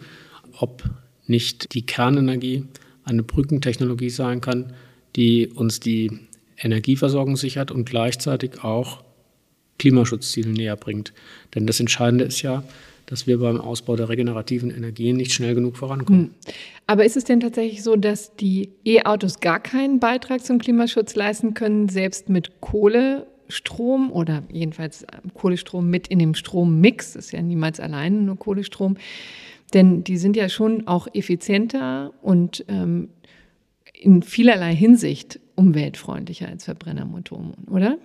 ob 0.58 0.82
nicht 1.26 1.74
die 1.74 1.86
Kernenergie 1.86 2.64
eine 3.04 3.22
Brückentechnologie 3.22 4.10
sein 4.10 4.40
kann, 4.40 4.72
die 5.16 5.48
uns 5.48 5.80
die 5.80 6.10
Energieversorgung 6.56 7.36
sichert 7.36 7.70
und 7.70 7.88
gleichzeitig 7.88 8.62
auch 8.62 9.02
Klimaschutzzielen 9.78 10.52
näher 10.52 10.76
bringt. 10.76 11.12
Denn 11.54 11.66
das 11.66 11.80
Entscheidende 11.80 12.24
ist 12.24 12.42
ja, 12.42 12.64
dass 13.06 13.26
wir 13.26 13.38
beim 13.38 13.60
Ausbau 13.60 13.96
der 13.96 14.08
regenerativen 14.08 14.70
Energien 14.70 15.16
nicht 15.16 15.32
schnell 15.32 15.54
genug 15.54 15.76
vorankommen. 15.76 16.22
Hm. 16.22 16.30
Aber 16.86 17.04
ist 17.04 17.16
es 17.16 17.24
denn 17.24 17.40
tatsächlich 17.40 17.82
so, 17.82 17.96
dass 17.96 18.36
die 18.36 18.70
E-Autos 18.84 19.40
gar 19.40 19.60
keinen 19.60 20.00
Beitrag 20.00 20.44
zum 20.44 20.58
Klimaschutz 20.58 21.14
leisten 21.14 21.54
können, 21.54 21.88
selbst 21.88 22.28
mit 22.28 22.60
Kohlestrom 22.60 24.10
oder 24.10 24.42
jedenfalls 24.52 25.06
Kohlestrom 25.34 25.88
mit 25.88 26.08
in 26.08 26.18
dem 26.18 26.34
Strommix? 26.34 27.14
Das 27.14 27.26
ist 27.26 27.32
ja 27.32 27.42
niemals 27.42 27.80
alleine 27.80 28.16
nur 28.16 28.38
Kohlestrom. 28.38 28.96
Denn 29.72 30.04
die 30.04 30.18
sind 30.18 30.36
ja 30.36 30.48
schon 30.48 30.86
auch 30.86 31.08
effizienter 31.14 32.12
und 32.22 32.64
ähm, 32.68 33.08
in 33.92 34.22
vielerlei 34.22 34.74
Hinsicht 34.74 35.40
umweltfreundlicher 35.56 36.48
als 36.48 36.64
Verbrennermotoren, 36.64 37.54
oder? 37.70 37.96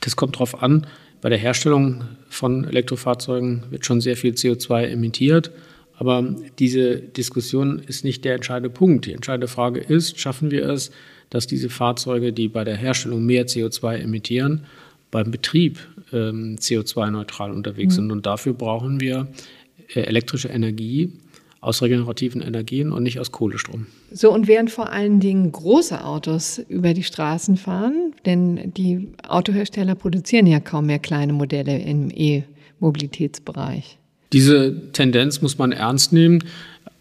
Das 0.00 0.16
kommt 0.16 0.36
darauf 0.36 0.62
an. 0.62 0.86
Bei 1.24 1.30
der 1.30 1.38
Herstellung 1.38 2.04
von 2.28 2.64
Elektrofahrzeugen 2.64 3.62
wird 3.70 3.86
schon 3.86 4.02
sehr 4.02 4.14
viel 4.14 4.34
CO2 4.34 4.88
emittiert. 4.88 5.52
Aber 5.96 6.22
diese 6.58 6.96
Diskussion 6.96 7.78
ist 7.78 8.04
nicht 8.04 8.26
der 8.26 8.34
entscheidende 8.34 8.68
Punkt. 8.68 9.06
Die 9.06 9.14
entscheidende 9.14 9.48
Frage 9.48 9.80
ist, 9.80 10.20
schaffen 10.20 10.50
wir 10.50 10.68
es, 10.68 10.90
dass 11.30 11.46
diese 11.46 11.70
Fahrzeuge, 11.70 12.34
die 12.34 12.48
bei 12.48 12.62
der 12.62 12.76
Herstellung 12.76 13.24
mehr 13.24 13.46
CO2 13.46 14.00
emittieren, 14.00 14.66
beim 15.10 15.30
Betrieb 15.30 15.78
ähm, 16.12 16.56
CO2-neutral 16.60 17.52
unterwegs 17.52 17.94
mhm. 17.94 18.02
sind. 18.02 18.12
Und 18.12 18.26
dafür 18.26 18.52
brauchen 18.52 19.00
wir 19.00 19.26
äh, 19.94 20.00
elektrische 20.00 20.48
Energie 20.48 21.10
aus 21.64 21.82
regenerativen 21.82 22.42
Energien 22.42 22.92
und 22.92 23.02
nicht 23.02 23.18
aus 23.18 23.32
Kohlestrom. 23.32 23.86
So, 24.12 24.32
und 24.32 24.46
während 24.46 24.70
vor 24.70 24.92
allen 24.92 25.18
Dingen 25.18 25.50
große 25.50 26.04
Autos 26.04 26.58
über 26.68 26.92
die 26.92 27.02
Straßen 27.02 27.56
fahren, 27.56 28.12
denn 28.26 28.72
die 28.74 29.08
Autohersteller 29.26 29.94
produzieren 29.94 30.46
ja 30.46 30.60
kaum 30.60 30.86
mehr 30.86 30.98
kleine 30.98 31.32
Modelle 31.32 31.78
im 31.78 32.10
E-Mobilitätsbereich. 32.14 33.98
Diese 34.32 34.90
Tendenz 34.92 35.40
muss 35.40 35.58
man 35.58 35.72
ernst 35.72 36.12
nehmen. 36.12 36.44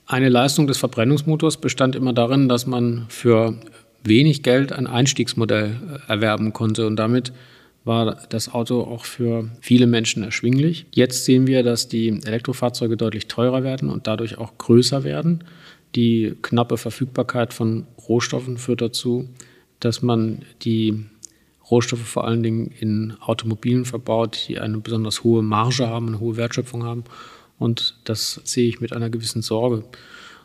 Eine 0.05 0.29
Leistung 0.29 0.67
des 0.67 0.77
Verbrennungsmotors 0.77 1.57
bestand 1.57 1.95
immer 1.95 2.13
darin, 2.13 2.47
dass 2.47 2.65
man 2.65 3.05
für 3.09 3.55
wenig 4.03 4.43
Geld 4.43 4.71
ein 4.71 4.87
Einstiegsmodell 4.87 5.75
äh, 6.07 6.11
erwerben 6.11 6.53
konnte 6.53 6.87
und 6.87 6.95
damit 6.95 7.33
war 7.85 8.17
das 8.29 8.53
Auto 8.53 8.81
auch 8.81 9.05
für 9.05 9.49
viele 9.59 9.87
Menschen 9.87 10.23
erschwinglich. 10.23 10.85
Jetzt 10.91 11.25
sehen 11.25 11.47
wir, 11.47 11.63
dass 11.63 11.89
die 11.89 12.21
Elektrofahrzeuge 12.25 12.95
deutlich 12.95 13.27
teurer 13.27 13.63
werden 13.63 13.89
und 13.89 14.07
dadurch 14.07 14.37
auch 14.37 14.57
größer 14.57 15.03
werden. 15.03 15.43
Die 15.95 16.33
knappe 16.41 16.77
Verfügbarkeit 16.77 17.53
von 17.53 17.85
Rohstoffen 18.07 18.57
führt 18.57 18.81
dazu, 18.81 19.29
dass 19.79 20.01
man 20.01 20.43
die 20.61 21.05
Rohstoffe 21.69 22.01
vor 22.01 22.25
allen 22.25 22.43
Dingen 22.43 22.71
in 22.79 23.15
Automobilen 23.19 23.85
verbaut, 23.85 24.45
die 24.47 24.59
eine 24.59 24.77
besonders 24.77 25.23
hohe 25.23 25.43
Marge 25.43 25.87
haben, 25.87 26.07
eine 26.07 26.19
hohe 26.19 26.37
Wertschöpfung 26.37 26.83
haben. 26.83 27.03
Und 27.59 27.97
das 28.05 28.41
sehe 28.43 28.67
ich 28.67 28.81
mit 28.81 28.93
einer 28.93 29.09
gewissen 29.09 29.41
Sorge. 29.41 29.83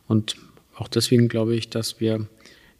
Und 0.06 0.36
auch 0.76 0.88
deswegen 0.88 1.28
glaube 1.28 1.54
ich, 1.54 1.70
dass 1.70 2.00
wir 2.00 2.26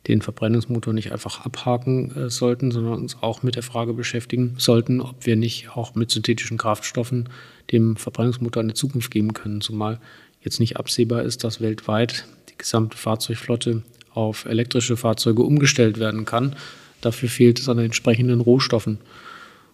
den 0.06 0.22
Verbrennungsmotor 0.22 0.94
nicht 0.94 1.12
einfach 1.12 1.44
abhaken 1.44 2.14
äh, 2.16 2.30
sollten, 2.30 2.70
sondern 2.70 2.94
uns 2.94 3.16
auch 3.20 3.42
mit 3.42 3.56
der 3.56 3.62
Frage 3.62 3.92
beschäftigen 3.92 4.54
sollten, 4.56 5.00
ob 5.00 5.26
wir 5.26 5.36
nicht 5.36 5.76
auch 5.76 5.94
mit 5.94 6.10
synthetischen 6.10 6.56
Kraftstoffen 6.56 7.28
dem 7.72 7.96
Verbrennungsmotor 7.96 8.62
eine 8.62 8.74
Zukunft 8.74 9.10
geben 9.10 9.34
können. 9.34 9.60
Zumal 9.60 10.00
jetzt 10.40 10.60
nicht 10.60 10.76
absehbar 10.76 11.22
ist, 11.22 11.44
dass 11.44 11.60
weltweit 11.60 12.26
die 12.48 12.56
gesamte 12.56 12.96
Fahrzeugflotte 12.96 13.82
auf 14.14 14.46
elektrische 14.46 14.96
Fahrzeuge 14.96 15.42
umgestellt 15.42 15.98
werden 15.98 16.24
kann. 16.24 16.56
Dafür 17.00 17.28
fehlt 17.28 17.58
es 17.60 17.68
an 17.68 17.76
den 17.76 17.86
entsprechenden 17.86 18.40
Rohstoffen. 18.40 18.98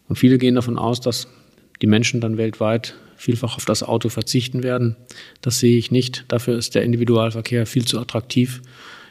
Und 0.08 0.16
viele 0.16 0.38
gehen 0.38 0.56
davon 0.56 0.78
aus, 0.78 1.00
dass 1.00 1.28
die 1.80 1.86
Menschen 1.86 2.20
dann 2.20 2.36
weltweit 2.36 2.94
vielfach 3.16 3.56
auf 3.56 3.64
das 3.64 3.82
Auto 3.82 4.08
verzichten 4.08 4.62
werden. 4.62 4.96
Das 5.40 5.60
sehe 5.60 5.78
ich 5.78 5.90
nicht. 5.90 6.24
Dafür 6.28 6.58
ist 6.58 6.74
der 6.74 6.82
Individualverkehr 6.82 7.66
viel 7.66 7.84
zu 7.84 7.98
attraktiv. 7.98 8.60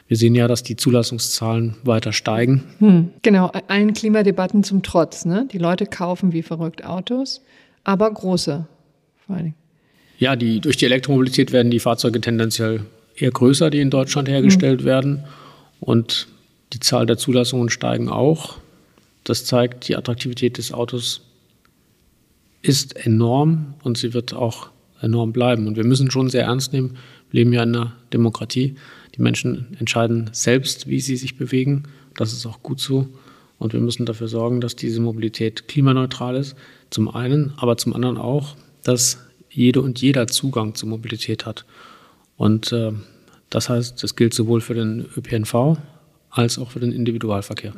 Wir 0.06 0.16
sehen 0.16 0.34
ja, 0.34 0.48
dass 0.48 0.62
die 0.62 0.76
Zulassungszahlen 0.76 1.76
weiter 1.82 2.12
steigen. 2.12 2.64
Hm, 2.78 3.10
genau, 3.22 3.50
allen 3.68 3.94
Klimadebatten 3.94 4.62
zum 4.62 4.82
Trotz. 4.82 5.24
Ne? 5.24 5.48
Die 5.50 5.58
Leute 5.58 5.86
kaufen 5.86 6.32
wie 6.32 6.42
verrückt 6.42 6.84
Autos, 6.84 7.40
aber 7.84 8.10
große 8.12 8.66
vor 9.26 9.36
allen 9.36 9.44
Dingen. 9.44 9.56
Ja, 10.18 10.36
die, 10.36 10.60
durch 10.60 10.76
die 10.76 10.84
Elektromobilität 10.84 11.52
werden 11.52 11.70
die 11.70 11.80
Fahrzeuge 11.80 12.20
tendenziell 12.20 12.82
eher 13.16 13.30
größer, 13.30 13.70
die 13.70 13.80
in 13.80 13.90
Deutschland 13.90 14.28
hergestellt 14.28 14.80
hm. 14.80 14.86
werden. 14.86 15.24
Und 15.80 16.28
die 16.72 16.80
Zahl 16.80 17.06
der 17.06 17.16
Zulassungen 17.16 17.68
steigen 17.68 18.08
auch. 18.08 18.56
Das 19.24 19.44
zeigt, 19.44 19.88
die 19.88 19.96
Attraktivität 19.96 20.58
des 20.58 20.72
Autos 20.72 21.22
ist 22.62 23.06
enorm 23.06 23.74
und 23.82 23.98
sie 23.98 24.14
wird 24.14 24.34
auch 24.34 24.70
enorm 25.00 25.32
bleiben. 25.32 25.66
Und 25.66 25.76
wir 25.76 25.84
müssen 25.84 26.10
schon 26.10 26.30
sehr 26.30 26.44
ernst 26.44 26.72
nehmen, 26.72 26.96
wir 27.30 27.40
leben 27.40 27.52
ja 27.52 27.62
in 27.62 27.74
einer 27.74 27.92
Demokratie. 28.12 28.76
Die 29.14 29.22
Menschen 29.22 29.76
entscheiden 29.78 30.30
selbst, 30.32 30.88
wie 30.88 31.00
sie 31.00 31.16
sich 31.16 31.36
bewegen. 31.36 31.84
Das 32.16 32.32
ist 32.32 32.46
auch 32.46 32.62
gut 32.62 32.80
so. 32.80 33.08
Und 33.58 33.72
wir 33.72 33.80
müssen 33.80 34.06
dafür 34.06 34.28
sorgen, 34.28 34.60
dass 34.60 34.76
diese 34.76 35.00
Mobilität 35.00 35.68
klimaneutral 35.68 36.36
ist. 36.36 36.56
Zum 36.90 37.08
einen, 37.08 37.52
aber 37.56 37.76
zum 37.76 37.94
anderen 37.94 38.18
auch, 38.18 38.56
dass 38.82 39.18
jede 39.48 39.80
und 39.80 40.00
jeder 40.00 40.26
Zugang 40.26 40.74
zur 40.74 40.88
Mobilität 40.88 41.46
hat. 41.46 41.64
Und 42.36 42.72
äh, 42.72 42.92
das 43.50 43.68
heißt, 43.68 44.02
das 44.02 44.16
gilt 44.16 44.34
sowohl 44.34 44.60
für 44.60 44.74
den 44.74 45.06
ÖPNV 45.16 45.78
als 46.30 46.58
auch 46.58 46.72
für 46.72 46.80
den 46.80 46.90
Individualverkehr. 46.90 47.72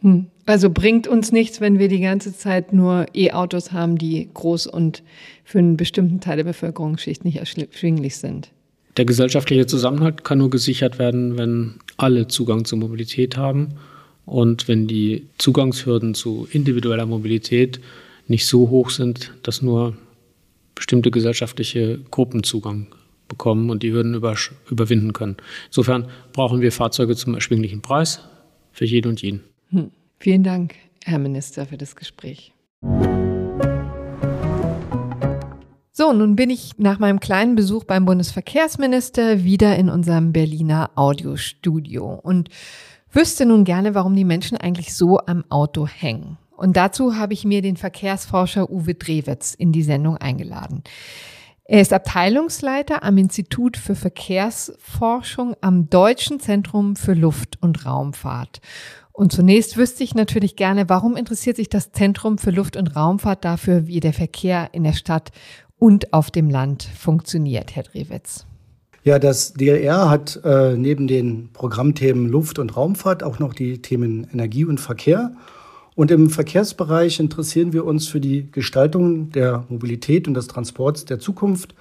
Hm. 0.00 0.26
Also 0.46 0.70
bringt 0.70 1.06
uns 1.06 1.30
nichts, 1.30 1.60
wenn 1.60 1.78
wir 1.78 1.86
die 1.86 2.00
ganze 2.00 2.36
Zeit 2.36 2.72
nur 2.72 3.06
E-Autos 3.14 3.70
haben, 3.70 3.98
die 3.98 4.28
groß 4.34 4.66
und 4.66 5.04
für 5.44 5.58
einen 5.58 5.76
bestimmten 5.76 6.20
Teil 6.20 6.38
der 6.38 6.44
Bevölkerungsschicht 6.44 7.24
nicht 7.24 7.36
erschwinglich 7.36 8.16
sind. 8.16 8.50
Der 8.96 9.04
gesellschaftliche 9.04 9.66
Zusammenhalt 9.66 10.24
kann 10.24 10.38
nur 10.38 10.50
gesichert 10.50 10.98
werden, 10.98 11.38
wenn 11.38 11.74
alle 11.96 12.28
Zugang 12.28 12.64
zur 12.64 12.78
Mobilität 12.78 13.36
haben 13.36 13.74
und 14.26 14.68
wenn 14.68 14.86
die 14.86 15.26
Zugangshürden 15.38 16.14
zu 16.14 16.48
individueller 16.50 17.06
Mobilität 17.06 17.80
nicht 18.26 18.46
so 18.46 18.68
hoch 18.70 18.90
sind, 18.90 19.32
dass 19.42 19.62
nur 19.62 19.96
bestimmte 20.74 21.10
gesellschaftliche 21.10 21.98
Gruppen 22.10 22.42
Zugang 22.42 22.86
bekommen 23.28 23.70
und 23.70 23.82
die 23.82 23.92
Hürden 23.92 24.14
über, 24.14 24.36
überwinden 24.70 25.12
können. 25.12 25.36
Insofern 25.66 26.06
brauchen 26.32 26.60
wir 26.60 26.72
Fahrzeuge 26.72 27.16
zum 27.16 27.34
erschwinglichen 27.34 27.82
Preis 27.82 28.20
für 28.72 28.84
jede 28.84 29.08
und 29.08 29.22
jeden. 29.22 29.42
Hm. 29.70 29.90
Vielen 30.18 30.42
Dank, 30.42 30.74
Herr 31.04 31.18
Minister, 31.18 31.66
für 31.66 31.78
das 31.78 31.96
Gespräch. 31.96 32.52
So, 36.00 36.14
nun 36.14 36.34
bin 36.34 36.48
ich 36.48 36.78
nach 36.78 36.98
meinem 36.98 37.20
kleinen 37.20 37.56
Besuch 37.56 37.84
beim 37.84 38.06
Bundesverkehrsminister 38.06 39.44
wieder 39.44 39.76
in 39.76 39.90
unserem 39.90 40.32
Berliner 40.32 40.92
Audiostudio 40.94 42.18
und 42.22 42.48
wüsste 43.12 43.44
nun 43.44 43.64
gerne, 43.64 43.94
warum 43.94 44.16
die 44.16 44.24
Menschen 44.24 44.56
eigentlich 44.56 44.94
so 44.94 45.18
am 45.18 45.44
Auto 45.50 45.86
hängen. 45.86 46.38
Und 46.56 46.78
dazu 46.78 47.16
habe 47.16 47.34
ich 47.34 47.44
mir 47.44 47.60
den 47.60 47.76
Verkehrsforscher 47.76 48.70
Uwe 48.70 48.94
Drewitz 48.94 49.52
in 49.52 49.72
die 49.72 49.82
Sendung 49.82 50.16
eingeladen. 50.16 50.84
Er 51.64 51.82
ist 51.82 51.92
Abteilungsleiter 51.92 53.02
am 53.02 53.18
Institut 53.18 53.76
für 53.76 53.94
Verkehrsforschung 53.94 55.54
am 55.60 55.90
Deutschen 55.90 56.40
Zentrum 56.40 56.96
für 56.96 57.12
Luft- 57.12 57.58
und 57.60 57.84
Raumfahrt. 57.84 58.62
Und 59.12 59.32
zunächst 59.32 59.76
wüsste 59.76 60.02
ich 60.02 60.14
natürlich 60.14 60.56
gerne, 60.56 60.88
warum 60.88 61.14
interessiert 61.14 61.56
sich 61.56 61.68
das 61.68 61.92
Zentrum 61.92 62.38
für 62.38 62.52
Luft- 62.52 62.78
und 62.78 62.96
Raumfahrt 62.96 63.44
dafür, 63.44 63.86
wie 63.86 64.00
der 64.00 64.14
Verkehr 64.14 64.70
in 64.72 64.82
der 64.82 64.94
Stadt 64.94 65.30
und 65.80 66.12
auf 66.12 66.30
dem 66.30 66.48
Land 66.48 66.84
funktioniert, 66.84 67.74
Herr 67.74 67.82
Drewitz? 67.82 68.46
Ja, 69.02 69.18
das 69.18 69.54
DLR 69.54 70.08
hat 70.08 70.38
äh, 70.44 70.76
neben 70.76 71.08
den 71.08 71.48
Programmthemen 71.52 72.28
Luft- 72.28 72.60
und 72.60 72.76
Raumfahrt 72.76 73.24
auch 73.24 73.40
noch 73.40 73.54
die 73.54 73.82
Themen 73.82 74.28
Energie 74.32 74.64
und 74.64 74.78
Verkehr. 74.78 75.32
Und 75.96 76.12
im 76.12 76.30
Verkehrsbereich 76.30 77.18
interessieren 77.18 77.72
wir 77.72 77.84
uns 77.84 78.06
für 78.06 78.20
die 78.20 78.50
Gestaltung 78.52 79.30
der 79.30 79.64
Mobilität 79.68 80.28
und 80.28 80.34
des 80.34 80.46
Transports 80.46 81.06
der 81.06 81.18
Zukunft 81.18 81.74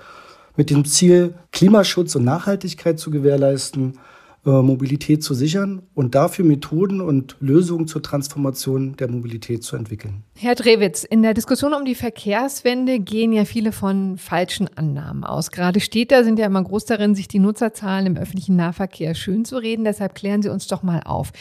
mit 0.55 0.69
dem 0.69 0.85
Ziel, 0.85 1.35
Klimaschutz 1.51 2.15
und 2.15 2.23
Nachhaltigkeit 2.23 2.99
zu 2.99 3.11
gewährleisten 3.11 3.93
äh, 3.93 3.97
Mobilität 4.43 5.23
zu 5.23 5.33
sichern 5.33 5.81
und 5.93 6.15
dafür 6.15 6.45
Methoden 6.45 7.01
und 7.01 7.35
Lösungen 7.39 7.87
zur 7.87 8.01
Transformation 8.01 8.95
der 8.95 9.09
Mobilität 9.09 9.63
zu 9.63 9.75
entwickeln. 9.75 10.23
Herr 10.35 10.55
Drewitz, 10.55 11.03
in 11.03 11.21
der 11.21 11.33
Diskussion 11.33 11.73
um 11.73 11.83
die 11.83 11.95
Verkehrswende 11.95 12.99
gehen 12.99 13.33
ja 13.33 13.43
viele 13.43 13.71
von 13.71 14.17
falschen 14.17 14.69
Annahmen 14.77 15.25
aus. 15.25 15.51
Gerade 15.51 15.81
Städter 15.81 16.23
sind 16.23 16.39
ja 16.39 16.45
immer 16.45 16.63
groß 16.63 16.85
darin, 16.85 17.15
sich 17.15 17.27
die 17.27 17.39
Nutzerzahlen 17.39 18.05
im 18.05 18.17
öffentlichen 18.17 18.55
Nahverkehr 18.55 19.15
schön 19.15 19.43
zu 19.43 19.57
reden. 19.57 19.83
Deshalb 19.83 20.15
klären 20.15 20.41
Sie 20.41 20.49
uns 20.49 20.67
doch 20.67 20.83
mal 20.83 21.01
auf. 21.03 21.31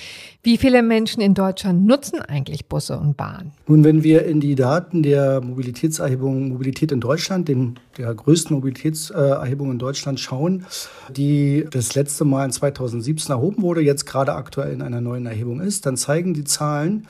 Wie 0.43 0.57
viele 0.57 0.83
Menschen 0.83 1.21
in 1.21 1.35
Deutschland 1.35 1.87
nutzen 1.87 2.21
eigentlich 2.21 2.67
Busse 2.67 2.99
und 2.99 3.17
Bahnen? 3.17 3.53
Nun, 3.67 3.85
wenn 3.85 4.03
wir 4.03 4.25
in 4.25 4.41
die 4.41 4.55
Daten 4.55 5.03
der 5.03 5.41
Mobilitätserhebung 5.41 6.49
Mobilität 6.49 6.91
in 6.91 7.01
Deutschland, 7.01 7.49
den, 7.49 7.79
der 7.97 8.13
größten 8.15 8.57
Mobilitätserhebung 8.57 9.71
in 9.71 9.79
Deutschland 9.79 10.19
schauen, 10.19 10.65
die 11.11 11.65
das 11.71 11.95
letzte 11.95 12.25
Mal 12.25 12.47
in 12.47 12.53
2017 12.91 13.33
erhoben 13.33 13.63
wurde, 13.63 13.81
jetzt 13.81 14.07
gerade 14.07 14.35
aktuell 14.35 14.73
in 14.73 14.83
einer 14.83 15.01
neuen 15.01 15.27
Erhebung 15.27 15.61
ist, 15.61 15.87
dann 15.87 15.97
zeigen 15.97 16.35
die 16.35 16.45
Zahlen, 16.45 17.07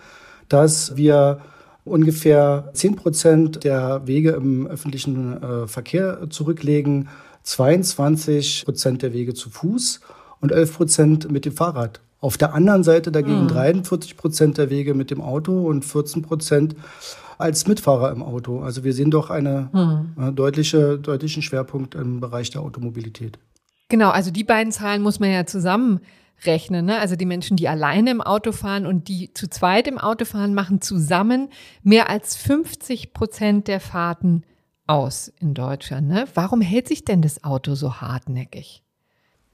dass 0.48 0.96
wir 0.96 1.40
ungefähr 1.84 2.70
10 2.74 2.96
Prozent 2.96 3.64
der 3.64 4.06
Wege 4.06 4.30
im 4.30 4.66
öffentlichen 4.66 5.42
äh, 5.42 5.66
Verkehr 5.66 6.28
zurücklegen, 6.30 7.08
22 7.42 8.64
Prozent 8.64 9.02
der 9.02 9.12
Wege 9.12 9.34
zu 9.34 9.50
Fuß 9.50 10.00
und 10.40 10.52
11 10.52 10.76
Prozent 10.76 11.30
mit 11.30 11.44
dem 11.44 11.52
Fahrrad. 11.52 12.00
Auf 12.20 12.36
der 12.36 12.52
anderen 12.52 12.82
Seite 12.82 13.12
dagegen 13.12 13.44
mhm. 13.44 13.48
43 13.48 14.16
Prozent 14.16 14.58
der 14.58 14.70
Wege 14.70 14.94
mit 14.94 15.10
dem 15.10 15.20
Auto 15.20 15.68
und 15.68 15.84
14 15.84 16.22
Prozent 16.22 16.74
als 17.38 17.66
Mitfahrer 17.68 18.10
im 18.10 18.22
Auto. 18.22 18.60
Also 18.60 18.82
wir 18.82 18.92
sehen 18.92 19.10
doch 19.10 19.30
einen 19.30 19.70
mhm. 19.72 20.22
äh, 20.22 20.32
deutliche, 20.32 20.98
deutlichen 20.98 21.42
Schwerpunkt 21.42 21.94
im 21.94 22.20
Bereich 22.20 22.50
der 22.50 22.62
Automobilität. 22.62 23.38
Genau, 23.88 24.10
also 24.10 24.30
die 24.30 24.44
beiden 24.44 24.72
Zahlen 24.72 25.02
muss 25.02 25.18
man 25.18 25.30
ja 25.30 25.46
zusammenrechnen. 25.46 26.84
Ne? 26.84 26.98
Also 26.98 27.16
die 27.16 27.26
Menschen, 27.26 27.56
die 27.56 27.68
alleine 27.68 28.10
im 28.10 28.20
Auto 28.20 28.52
fahren 28.52 28.86
und 28.86 29.08
die 29.08 29.32
zu 29.32 29.48
zweit 29.48 29.88
im 29.88 29.98
Auto 29.98 30.24
fahren, 30.24 30.54
machen 30.54 30.80
zusammen 30.80 31.48
mehr 31.82 32.10
als 32.10 32.36
50 32.36 33.14
Prozent 33.14 33.66
der 33.66 33.80
Fahrten 33.80 34.42
aus 34.86 35.32
in 35.40 35.54
Deutschland. 35.54 36.08
Ne? 36.08 36.26
Warum 36.34 36.60
hält 36.60 36.88
sich 36.88 37.04
denn 37.04 37.22
das 37.22 37.44
Auto 37.44 37.74
so 37.74 38.00
hartnäckig? 38.00 38.82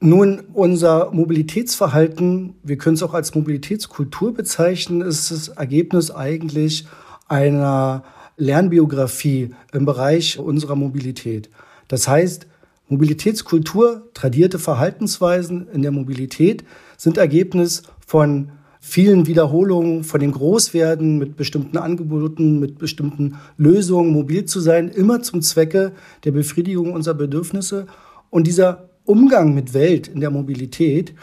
Nun, 0.01 0.41
unser 0.53 1.11
Mobilitätsverhalten, 1.11 2.55
wir 2.63 2.77
können 2.77 2.95
es 2.95 3.03
auch 3.03 3.13
als 3.13 3.33
Mobilitätskultur 3.33 4.33
bezeichnen, 4.33 5.01
ist 5.01 5.31
das 5.31 5.47
Ergebnis 5.47 6.11
eigentlich 6.11 6.85
einer 7.27 8.03
Lernbiografie 8.35 9.55
im 9.71 9.85
Bereich 9.85 10.37
unserer 10.37 10.75
Mobilität. 10.75 11.49
Das 11.87 12.07
heißt, 12.07 12.47
Mobilitätskultur, 12.87 14.09
tradierte 14.13 14.59
Verhaltensweisen 14.59 15.67
in 15.73 15.81
der 15.81 15.91
Mobilität 15.91 16.63
sind 16.97 17.17
Ergebnis 17.17 17.83
von 18.05 18.51
vielen 18.79 19.25
Wiederholungen, 19.25 20.03
von 20.03 20.19
dem 20.19 20.31
Großwerden 20.31 21.17
mit 21.17 21.35
bestimmten 21.35 21.77
Angeboten, 21.77 22.59
mit 22.59 22.77
bestimmten 22.77 23.37
Lösungen, 23.57 24.11
mobil 24.11 24.45
zu 24.45 24.59
sein, 24.59 24.89
immer 24.89 25.23
zum 25.23 25.41
Zwecke 25.41 25.93
der 26.23 26.31
Befriedigung 26.31 26.93
unserer 26.93 27.15
Bedürfnisse. 27.15 27.87
Und 28.29 28.45
dieser 28.45 28.89
Umgang 29.05 29.55
mit 29.55 29.73
Welt 29.73 30.07
in 30.07 30.19
der 30.19 30.29
Mobilität, 30.29 31.15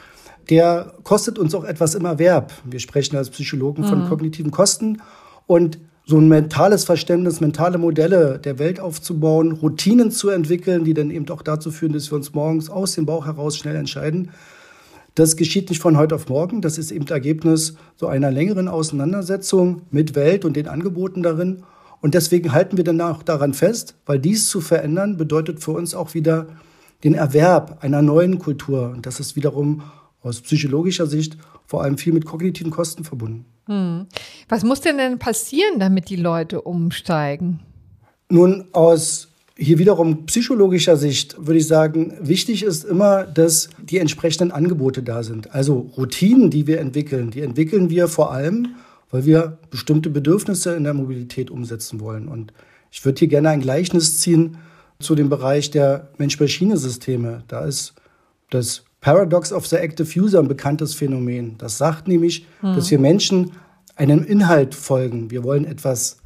der 0.50 0.95
kostet 1.04 1.38
uns 1.38 1.54
auch 1.54 1.62
etwas 1.62 1.95
im 1.95 2.04
Erwerb. 2.04 2.52
Wir 2.64 2.81
sprechen 2.81 3.16
als 3.16 3.31
Psychologen 3.31 3.85
von 3.85 4.04
mhm. 4.04 4.09
kognitiven 4.09 4.50
Kosten. 4.50 5.00
Und 5.47 5.78
so 6.12 6.19
ein 6.19 6.28
mentales 6.28 6.85
Verständnis, 6.85 7.40
mentale 7.40 7.78
Modelle 7.78 8.38
der 8.38 8.59
Welt 8.59 8.81
aufzubauen, 8.81 9.52
Routinen 9.52 10.11
zu 10.11 10.28
entwickeln, 10.28 10.85
die 10.85 10.92
dann 10.92 11.11
eben 11.11 11.26
auch 11.31 11.40
dazu 11.40 11.71
führen, 11.71 11.95
dass 11.95 12.12
wir 12.12 12.16
uns 12.16 12.35
morgens 12.35 12.69
aus 12.69 12.92
dem 12.97 13.07
Bauch 13.07 13.25
heraus 13.25 13.57
schnell 13.57 13.76
entscheiden. 13.76 14.31
Das 15.14 15.37
geschieht 15.37 15.71
nicht 15.71 15.81
von 15.81 15.97
heute 15.97 16.14
auf 16.14 16.28
morgen. 16.28 16.61
Das 16.61 16.76
ist 16.76 16.90
eben 16.90 17.07
Ergebnis 17.07 17.76
so 17.97 18.09
einer 18.09 18.31
längeren 18.31 18.69
Auseinandersetzung 18.69 19.87
mit 19.90 20.14
Welt 20.14 20.45
und 20.45 20.54
den 20.54 20.69
Angeboten 20.69 21.23
darin. 21.23 21.62
Und 22.02 22.12
deswegen 22.12 22.52
halten 22.52 22.76
wir 22.76 22.85
dann 22.85 23.00
auch 23.00 23.23
daran 23.23 23.54
fest, 23.54 23.95
weil 24.04 24.19
dies 24.19 24.50
zu 24.50 24.61
verändern 24.61 25.16
bedeutet 25.16 25.61
für 25.61 25.71
uns 25.71 25.95
auch 25.95 26.12
wieder 26.12 26.47
den 27.04 27.14
Erwerb 27.14 27.78
einer 27.81 28.02
neuen 28.02 28.38
Kultur. 28.38 28.90
Und 28.90 29.07
das 29.07 29.19
ist 29.19 29.35
wiederum 29.35 29.81
aus 30.23 30.41
psychologischer 30.41 31.07
Sicht 31.07 31.37
vor 31.67 31.83
allem 31.83 31.99
viel 31.99 32.12
mit 32.12 32.25
kognitiven 32.25 32.71
Kosten 32.71 33.05
verbunden. 33.05 33.45
Hm. 33.67 34.07
Was 34.49 34.64
muss 34.64 34.81
denn 34.81 34.99
denn 34.99 35.19
passieren, 35.19 35.79
damit 35.79 36.09
die 36.09 36.17
Leute 36.17 36.62
umsteigen? 36.62 37.61
Nun, 38.29 38.69
aus 38.73 39.29
hier 39.57 39.79
wiederum 39.79 40.26
psychologischer 40.26 40.97
Sicht 40.97 41.37
würde 41.38 41.59
ich 41.59 41.67
sagen, 41.67 42.14
wichtig 42.21 42.62
ist 42.62 42.85
immer, 42.85 43.25
dass 43.25 43.69
die 43.81 43.99
entsprechenden 43.99 44.50
Angebote 44.50 45.02
da 45.02 45.23
sind. 45.23 45.55
Also 45.55 45.91
Routinen, 45.97 46.50
die 46.50 46.67
wir 46.67 46.81
entwickeln, 46.81 47.31
die 47.31 47.43
entwickeln 47.43 47.91
wir 47.91 48.09
vor 48.09 48.33
allem, 48.33 48.75
weil 49.11 49.26
wir 49.26 49.59
bestimmte 49.71 50.11
Bedürfnisse 50.11 50.75
in 50.75 50.85
der 50.85 50.95
Mobilität 50.95 51.50
umsetzen 51.50 52.00
wollen. 52.00 52.29
Und 52.29 52.52
ich 52.91 53.05
würde 53.05 53.19
hier 53.21 53.29
gerne 53.29 53.50
ein 53.50 53.61
Gleichnis 53.61 54.21
ziehen 54.21 54.57
zu 54.99 55.14
dem 55.14 55.29
Bereich 55.29 55.71
der 55.71 56.09
Mensch-Maschine-Systeme. 56.19 57.45
Da 57.47 57.64
ist 57.64 57.95
das 58.50 58.85
Paradox 59.02 59.52
of 59.52 59.66
the 59.66 59.76
Active 59.76 60.18
User 60.18 60.38
ein 60.38 60.49
bekanntes 60.49 60.94
Phänomen. 60.94 61.56
Das 61.59 61.76
sagt 61.76 62.09
nämlich, 62.09 62.47
mhm. 62.62 62.76
dass 62.76 62.91
wir 62.91 63.00
Menschen 63.00 63.50
einem 63.97 64.25
Inhalt 64.25 64.75
folgen. 64.75 65.30
Wir 65.30 65.43
wollen 65.43 65.65
etwas 65.65 66.19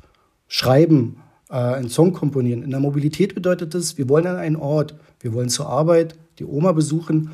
schreiben, 0.46 1.16
äh, 1.48 1.54
einen 1.54 1.88
Song 1.88 2.12
komponieren. 2.12 2.62
In 2.62 2.70
der 2.70 2.78
Mobilität 2.80 3.34
bedeutet 3.34 3.74
es, 3.74 3.96
wir 3.96 4.08
wollen 4.10 4.26
an 4.26 4.36
einen 4.36 4.56
Ort, 4.56 4.94
wir 5.20 5.32
wollen 5.32 5.48
zur 5.48 5.68
Arbeit, 5.70 6.16
die 6.38 6.44
Oma 6.44 6.72
besuchen. 6.72 7.30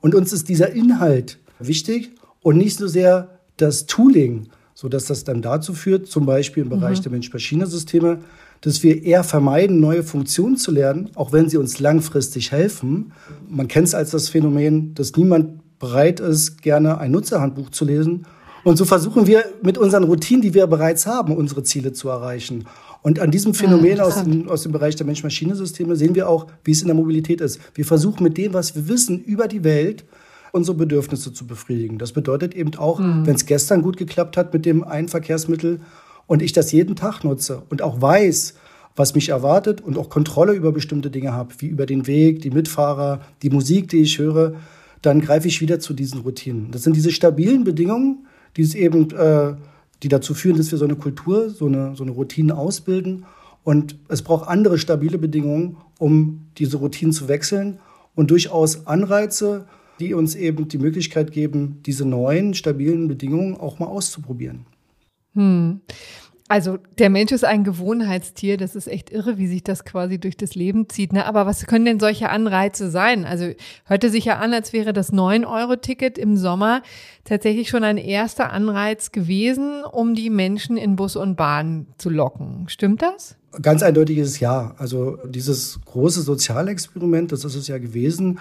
Und 0.00 0.14
uns 0.14 0.32
ist 0.32 0.48
dieser 0.48 0.70
Inhalt 0.70 1.38
wichtig 1.58 2.12
und 2.40 2.56
nicht 2.56 2.78
so 2.78 2.86
sehr 2.86 3.40
das 3.56 3.86
Tooling, 3.86 4.48
sodass 4.74 5.06
das 5.06 5.24
dann 5.24 5.42
dazu 5.42 5.74
führt, 5.74 6.06
zum 6.06 6.24
Beispiel 6.24 6.62
im 6.62 6.68
Bereich 6.68 6.98
mhm. 6.98 7.02
der 7.02 7.12
Mensch-Maschine-Systeme, 7.12 8.20
dass 8.64 8.82
wir 8.82 9.02
eher 9.02 9.24
vermeiden, 9.24 9.78
neue 9.78 10.02
Funktionen 10.02 10.56
zu 10.56 10.70
lernen, 10.70 11.10
auch 11.16 11.32
wenn 11.32 11.50
sie 11.50 11.58
uns 11.58 11.80
langfristig 11.80 12.50
helfen. 12.50 13.12
Man 13.46 13.68
kennt 13.68 13.88
es 13.88 13.94
als 13.94 14.10
das 14.10 14.30
Phänomen, 14.30 14.94
dass 14.94 15.14
niemand 15.16 15.78
bereit 15.78 16.18
ist, 16.18 16.62
gerne 16.62 16.96
ein 16.96 17.10
Nutzerhandbuch 17.10 17.68
zu 17.68 17.84
lesen. 17.84 18.24
Und 18.64 18.78
so 18.78 18.86
versuchen 18.86 19.26
wir 19.26 19.44
mit 19.62 19.76
unseren 19.76 20.04
Routinen, 20.04 20.40
die 20.40 20.54
wir 20.54 20.66
bereits 20.66 21.06
haben, 21.06 21.36
unsere 21.36 21.62
Ziele 21.62 21.92
zu 21.92 22.08
erreichen. 22.08 22.64
Und 23.02 23.20
an 23.20 23.30
diesem 23.30 23.52
Phänomen 23.52 23.98
ja, 23.98 24.04
aus, 24.04 24.24
dem, 24.24 24.48
aus 24.48 24.62
dem 24.62 24.72
Bereich 24.72 24.96
der 24.96 25.04
Mensch-Maschine-Systeme 25.04 25.94
sehen 25.94 26.14
wir 26.14 26.26
auch, 26.26 26.46
wie 26.64 26.70
es 26.70 26.80
in 26.80 26.86
der 26.86 26.96
Mobilität 26.96 27.42
ist. 27.42 27.60
Wir 27.74 27.84
versuchen 27.84 28.22
mit 28.22 28.38
dem, 28.38 28.54
was 28.54 28.74
wir 28.74 28.88
wissen 28.88 29.22
über 29.22 29.46
die 29.46 29.62
Welt, 29.62 30.06
unsere 30.52 30.78
Bedürfnisse 30.78 31.34
zu 31.34 31.46
befriedigen. 31.46 31.98
Das 31.98 32.12
bedeutet 32.12 32.54
eben 32.54 32.74
auch, 32.76 32.98
mhm. 32.98 33.26
wenn 33.26 33.34
es 33.34 33.44
gestern 33.44 33.82
gut 33.82 33.98
geklappt 33.98 34.38
hat 34.38 34.54
mit 34.54 34.64
dem 34.64 34.82
einen 34.84 35.08
Verkehrsmittel, 35.08 35.80
und 36.26 36.42
ich 36.42 36.52
das 36.52 36.72
jeden 36.72 36.96
Tag 36.96 37.24
nutze 37.24 37.62
und 37.68 37.82
auch 37.82 38.00
weiß, 38.00 38.54
was 38.96 39.14
mich 39.14 39.30
erwartet 39.30 39.80
und 39.80 39.98
auch 39.98 40.08
Kontrolle 40.08 40.52
über 40.52 40.72
bestimmte 40.72 41.10
Dinge 41.10 41.32
habe, 41.32 41.54
wie 41.58 41.66
über 41.66 41.86
den 41.86 42.06
Weg, 42.06 42.42
die 42.42 42.50
Mitfahrer, 42.50 43.20
die 43.42 43.50
Musik, 43.50 43.88
die 43.88 44.02
ich 44.02 44.18
höre, 44.18 44.54
dann 45.02 45.20
greife 45.20 45.48
ich 45.48 45.60
wieder 45.60 45.80
zu 45.80 45.92
diesen 45.94 46.20
Routinen. 46.20 46.70
Das 46.70 46.82
sind 46.82 46.96
diese 46.96 47.10
stabilen 47.10 47.64
Bedingungen, 47.64 48.26
die 48.56 48.62
es 48.62 48.74
eben, 48.74 49.10
äh, 49.10 49.54
die 50.02 50.08
dazu 50.08 50.32
führen, 50.34 50.56
dass 50.56 50.70
wir 50.70 50.78
so 50.78 50.84
eine 50.84 50.96
Kultur, 50.96 51.50
so 51.50 51.66
eine, 51.66 51.96
so 51.96 52.04
eine 52.04 52.12
Routine 52.12 52.56
ausbilden. 52.56 53.24
Und 53.64 53.96
es 54.08 54.22
braucht 54.22 54.48
andere 54.48 54.78
stabile 54.78 55.18
Bedingungen, 55.18 55.76
um 55.98 56.46
diese 56.58 56.76
Routinen 56.76 57.12
zu 57.12 57.28
wechseln 57.28 57.80
und 58.14 58.30
durchaus 58.30 58.86
Anreize, 58.86 59.66
die 60.00 60.14
uns 60.14 60.34
eben 60.34 60.68
die 60.68 60.78
Möglichkeit 60.78 61.32
geben, 61.32 61.80
diese 61.86 62.04
neuen 62.04 62.54
stabilen 62.54 63.08
Bedingungen 63.08 63.56
auch 63.56 63.78
mal 63.78 63.86
auszuprobieren. 63.86 64.66
Hm. 65.34 65.80
Also 66.46 66.78
der 66.98 67.08
Mensch 67.08 67.32
ist 67.32 67.44
ein 67.44 67.64
Gewohnheitstier, 67.64 68.58
das 68.58 68.76
ist 68.76 68.86
echt 68.86 69.08
irre, 69.10 69.38
wie 69.38 69.46
sich 69.46 69.64
das 69.64 69.86
quasi 69.86 70.18
durch 70.18 70.36
das 70.36 70.54
Leben 70.54 70.90
zieht. 70.90 71.14
Ne? 71.14 71.24
Aber 71.24 71.46
was 71.46 71.66
können 71.66 71.86
denn 71.86 72.00
solche 72.00 72.28
Anreize 72.28 72.90
sein? 72.90 73.24
Also 73.24 73.50
hörte 73.86 74.10
sich 74.10 74.26
ja 74.26 74.38
an, 74.38 74.52
als 74.52 74.74
wäre 74.74 74.92
das 74.92 75.10
9-Euro-Ticket 75.10 76.18
im 76.18 76.36
Sommer 76.36 76.82
tatsächlich 77.24 77.70
schon 77.70 77.82
ein 77.82 77.96
erster 77.96 78.52
Anreiz 78.52 79.10
gewesen, 79.10 79.84
um 79.90 80.14
die 80.14 80.28
Menschen 80.28 80.76
in 80.76 80.96
Bus 80.96 81.16
und 81.16 81.36
Bahn 81.36 81.86
zu 81.96 82.10
locken. 82.10 82.66
Stimmt 82.68 83.00
das? 83.00 83.36
Ganz 83.62 83.82
eindeutiges 83.82 84.38
Ja. 84.38 84.74
Also 84.76 85.16
dieses 85.24 85.80
große 85.86 86.20
Sozialexperiment, 86.20 87.32
das 87.32 87.46
ist 87.46 87.54
es 87.54 87.68
ja 87.68 87.78
gewesen, 87.78 88.38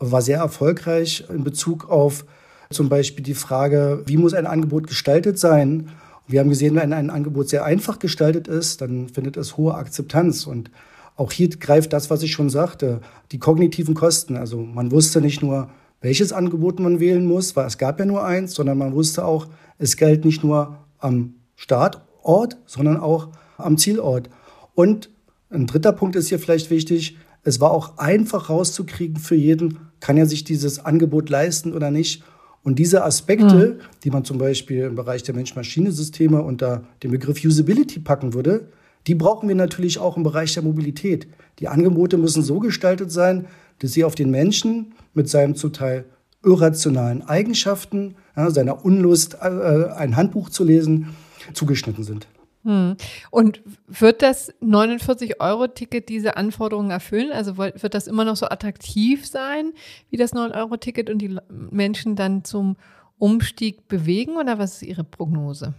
war 0.00 0.22
sehr 0.22 0.38
erfolgreich 0.38 1.24
in 1.28 1.44
Bezug 1.44 1.88
auf 1.88 2.24
zum 2.70 2.88
Beispiel 2.88 3.22
die 3.22 3.34
Frage, 3.34 4.02
wie 4.06 4.16
muss 4.16 4.34
ein 4.34 4.46
Angebot 4.46 4.88
gestaltet 4.88 5.38
sein? 5.38 5.90
Wir 6.26 6.40
haben 6.40 6.48
gesehen, 6.48 6.74
wenn 6.74 6.92
ein 6.92 7.10
Angebot 7.10 7.48
sehr 7.48 7.64
einfach 7.64 7.98
gestaltet 7.98 8.48
ist, 8.48 8.80
dann 8.80 9.08
findet 9.08 9.36
es 9.36 9.56
hohe 9.56 9.74
Akzeptanz. 9.74 10.46
Und 10.46 10.70
auch 11.16 11.32
hier 11.32 11.48
greift 11.48 11.92
das, 11.92 12.10
was 12.10 12.22
ich 12.22 12.32
schon 12.32 12.50
sagte, 12.50 13.00
die 13.32 13.38
kognitiven 13.38 13.94
Kosten. 13.94 14.36
Also 14.36 14.58
man 14.58 14.90
wusste 14.90 15.20
nicht 15.20 15.42
nur, 15.42 15.70
welches 16.00 16.32
Angebot 16.32 16.80
man 16.80 17.00
wählen 17.00 17.26
muss, 17.26 17.56
weil 17.56 17.66
es 17.66 17.78
gab 17.78 17.98
ja 17.98 18.06
nur 18.06 18.24
eins, 18.24 18.54
sondern 18.54 18.78
man 18.78 18.94
wusste 18.94 19.24
auch, 19.24 19.46
es 19.78 19.96
gilt 19.96 20.24
nicht 20.24 20.42
nur 20.42 20.78
am 20.98 21.34
Startort, 21.56 22.56
sondern 22.66 22.98
auch 22.98 23.28
am 23.58 23.76
Zielort. 23.76 24.30
Und 24.74 25.10
ein 25.50 25.66
dritter 25.66 25.92
Punkt 25.92 26.16
ist 26.16 26.28
hier 26.28 26.38
vielleicht 26.38 26.70
wichtig, 26.70 27.16
es 27.42 27.60
war 27.60 27.70
auch 27.70 27.98
einfach 27.98 28.48
rauszukriegen 28.48 29.16
für 29.16 29.34
jeden, 29.34 29.78
kann 30.00 30.16
er 30.16 30.26
sich 30.26 30.44
dieses 30.44 30.84
Angebot 30.84 31.28
leisten 31.28 31.72
oder 31.72 31.90
nicht. 31.90 32.22
Und 32.64 32.78
diese 32.78 33.04
Aspekte, 33.04 33.78
mhm. 33.78 33.84
die 34.02 34.10
man 34.10 34.24
zum 34.24 34.38
Beispiel 34.38 34.84
im 34.84 34.96
Bereich 34.96 35.22
der 35.22 35.34
Mensch-Maschine-Systeme 35.34 36.42
unter 36.42 36.84
den 37.02 37.12
Begriff 37.12 37.44
Usability 37.44 38.00
packen 38.00 38.34
würde, 38.34 38.68
die 39.06 39.14
brauchen 39.14 39.48
wir 39.48 39.54
natürlich 39.54 39.98
auch 39.98 40.16
im 40.16 40.22
Bereich 40.22 40.54
der 40.54 40.62
Mobilität. 40.62 41.28
Die 41.58 41.68
Angebote 41.68 42.16
müssen 42.16 42.42
so 42.42 42.58
gestaltet 42.58 43.12
sein, 43.12 43.46
dass 43.80 43.92
sie 43.92 44.02
auf 44.02 44.14
den 44.14 44.30
Menschen 44.30 44.94
mit 45.12 45.28
seinem 45.28 45.54
zum 45.54 45.74
Teil 45.74 46.06
irrationalen 46.42 47.22
Eigenschaften, 47.22 48.16
ja, 48.34 48.50
seiner 48.50 48.84
Unlust, 48.84 49.36
äh, 49.40 49.90
ein 49.96 50.16
Handbuch 50.16 50.48
zu 50.48 50.64
lesen, 50.64 51.14
zugeschnitten 51.52 52.02
sind. 52.02 52.26
Hm. 52.64 52.96
Und 53.30 53.62
wird 53.86 54.22
das 54.22 54.52
49-Euro-Ticket 54.62 56.08
diese 56.08 56.36
Anforderungen 56.36 56.90
erfüllen? 56.90 57.30
Also 57.30 57.58
wird 57.58 57.94
das 57.94 58.06
immer 58.06 58.24
noch 58.24 58.36
so 58.36 58.46
attraktiv 58.46 59.26
sein 59.26 59.72
wie 60.10 60.16
das 60.16 60.32
9-Euro-Ticket 60.32 61.10
und 61.10 61.18
die 61.18 61.36
Menschen 61.48 62.16
dann 62.16 62.44
zum 62.44 62.76
Umstieg 63.18 63.86
bewegen 63.86 64.36
oder 64.36 64.58
was 64.58 64.76
ist 64.76 64.82
Ihre 64.82 65.04
Prognose? 65.04 65.74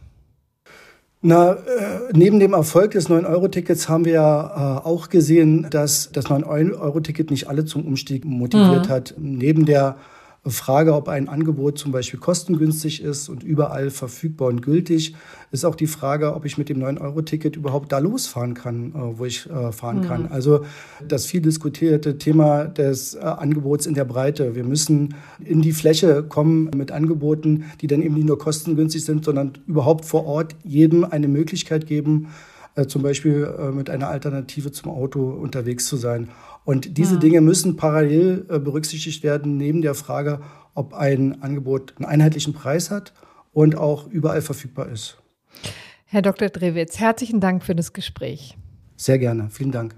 Na, 1.21 1.53
äh, 1.53 1.57
neben 2.13 2.39
dem 2.39 2.53
Erfolg 2.53 2.91
des 2.91 3.09
9-Euro-Tickets 3.09 3.89
haben 3.89 4.05
wir 4.05 4.13
ja 4.13 4.77
äh, 4.77 4.85
auch 4.85 5.09
gesehen, 5.09 5.67
dass 5.71 6.11
das 6.11 6.27
9-Euro-Ticket 6.27 7.31
nicht 7.31 7.49
alle 7.49 7.65
zum 7.65 7.83
Umstieg 7.83 8.25
motiviert 8.25 8.87
mhm. 8.87 8.89
hat. 8.89 9.15
Neben 9.17 9.65
der 9.65 9.97
Frage, 10.47 10.93
ob 10.93 11.09
ein 11.09 11.27
Angebot 11.27 11.79
zum 11.79 11.91
Beispiel 11.91 12.19
kostengünstig 12.19 13.01
ist 13.01 13.29
und 13.29 13.43
überall 13.43 13.89
verfügbar 13.89 14.49
und 14.49 14.61
gültig, 14.61 15.15
ist 15.51 15.65
auch 15.65 15.73
die 15.73 15.87
Frage, 15.87 16.35
ob 16.35 16.45
ich 16.45 16.57
mit 16.59 16.69
dem 16.69 16.83
9-Euro-Ticket 16.83 17.55
überhaupt 17.55 17.91
da 17.91 17.97
losfahren 17.97 18.53
kann, 18.53 18.91
äh, 18.91 19.17
wo 19.17 19.25
ich 19.25 19.49
äh, 19.49 19.71
fahren 19.71 20.01
mhm. 20.01 20.03
kann. 20.03 20.27
Also 20.27 20.63
das 21.07 21.25
viel 21.25 21.41
diskutierte 21.41 22.19
Thema 22.19 22.65
des 22.65 23.15
äh, 23.15 23.19
Angebots 23.19 23.87
in 23.87 23.95
der 23.95 24.05
Breite. 24.05 24.55
Wir 24.55 24.63
müssen 24.63 25.15
in 25.43 25.63
die 25.63 25.71
Fläche 25.71 26.21
kommen 26.23 26.69
mit 26.75 26.91
Angeboten, 26.91 27.65
die 27.81 27.87
dann 27.87 28.03
eben 28.03 28.13
nicht 28.13 28.27
nur 28.27 28.37
kostengünstig 28.37 29.03
sind, 29.03 29.25
sondern 29.25 29.53
überhaupt 29.65 30.05
vor 30.05 30.25
Ort 30.25 30.55
jedem 30.63 31.05
eine 31.05 31.27
Möglichkeit 31.27 31.87
geben, 31.87 32.27
zum 32.87 33.03
Beispiel 33.03 33.71
mit 33.73 33.89
einer 33.89 34.09
Alternative 34.09 34.69
zum 34.69 34.91
Auto 34.91 35.29
unterwegs 35.29 35.85
zu 35.85 35.95
sein. 35.95 36.27
Und 36.65 36.97
diese 36.97 37.13
ja. 37.13 37.19
Dinge 37.19 37.41
müssen 37.41 37.77
parallel 37.77 38.45
äh, 38.49 38.59
berücksichtigt 38.59 39.23
werden, 39.23 39.55
neben 39.57 39.81
der 39.81 39.93
Frage, 39.93 40.41
ob 40.73 40.93
ein 40.93 41.41
Angebot 41.41 41.93
einen 41.97 42.05
einheitlichen 42.05 42.53
Preis 42.53 42.91
hat 42.91 43.13
und 43.53 43.77
auch 43.77 44.07
überall 44.07 44.41
verfügbar 44.41 44.89
ist. 44.89 45.17
Herr 46.05 46.23
Dr. 46.23 46.49
Drewitz, 46.49 46.99
herzlichen 46.99 47.39
Dank 47.39 47.63
für 47.63 47.75
das 47.75 47.93
Gespräch. 47.93 48.57
Sehr 48.97 49.19
gerne, 49.19 49.49
vielen 49.51 49.71
Dank. 49.71 49.95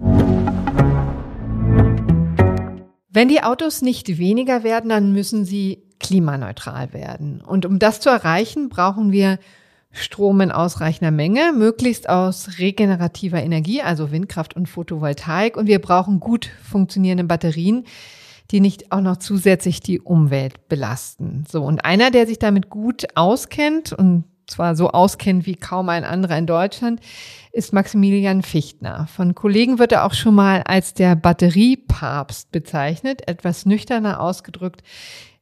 Wenn 3.10 3.30
die 3.30 3.42
Autos 3.42 3.82
nicht 3.82 4.18
weniger 4.18 4.64
werden, 4.64 4.90
dann 4.90 5.14
müssen 5.14 5.46
sie 5.46 5.84
klimaneutral 6.00 6.94
werden. 6.94 7.42
Und 7.42 7.66
um 7.66 7.80
das 7.80 8.00
zu 8.00 8.10
erreichen, 8.10 8.70
brauchen 8.70 9.12
wir 9.12 9.40
Strom 9.92 10.42
in 10.42 10.52
ausreichender 10.52 11.12
Menge, 11.12 11.54
möglichst 11.56 12.10
aus 12.10 12.60
regenerativer 12.60 13.42
Energie, 13.42 13.82
also 13.82 14.12
Windkraft 14.12 14.56
und 14.56 14.68
Photovoltaik. 14.68 15.58
Und 15.58 15.68
wir 15.68 15.80
brauchen 15.80 16.20
gut 16.20 16.50
funktionierende 16.64 17.24
Batterien, 17.24 17.86
die 18.52 18.60
nicht 18.60 18.92
auch 18.92 19.02
noch 19.02 19.18
zusätzlich 19.18 19.80
die 19.80 20.00
Umwelt 20.00 20.70
belasten. 20.70 21.46
So. 21.50 21.64
Und 21.64 21.84
einer, 21.84 22.12
der 22.12 22.28
sich 22.28 22.40
damit 22.40 22.70
gut 22.70 23.08
auskennt 23.16 23.94
und 23.94 24.26
zwar 24.48 24.76
so 24.76 24.92
auskennt 24.92 25.46
wie 25.46 25.56
kaum 25.56 25.90
ein 25.90 26.06
anderer 26.06 26.38
in 26.38 26.48
Deutschland, 26.48 27.02
ist 27.52 27.74
Maximilian 27.74 28.44
Fichtner. 28.44 29.08
Von 29.14 29.36
Kollegen 29.36 29.80
wird 29.80 29.92
er 29.92 30.06
auch 30.06 30.14
schon 30.14 30.36
mal 30.36 30.64
als 30.64 30.94
der 30.94 31.16
Batteriepapst 31.16 32.52
bezeichnet, 32.52 33.28
etwas 33.28 33.66
nüchterner 33.66 34.22
ausgedrückt 34.22 34.84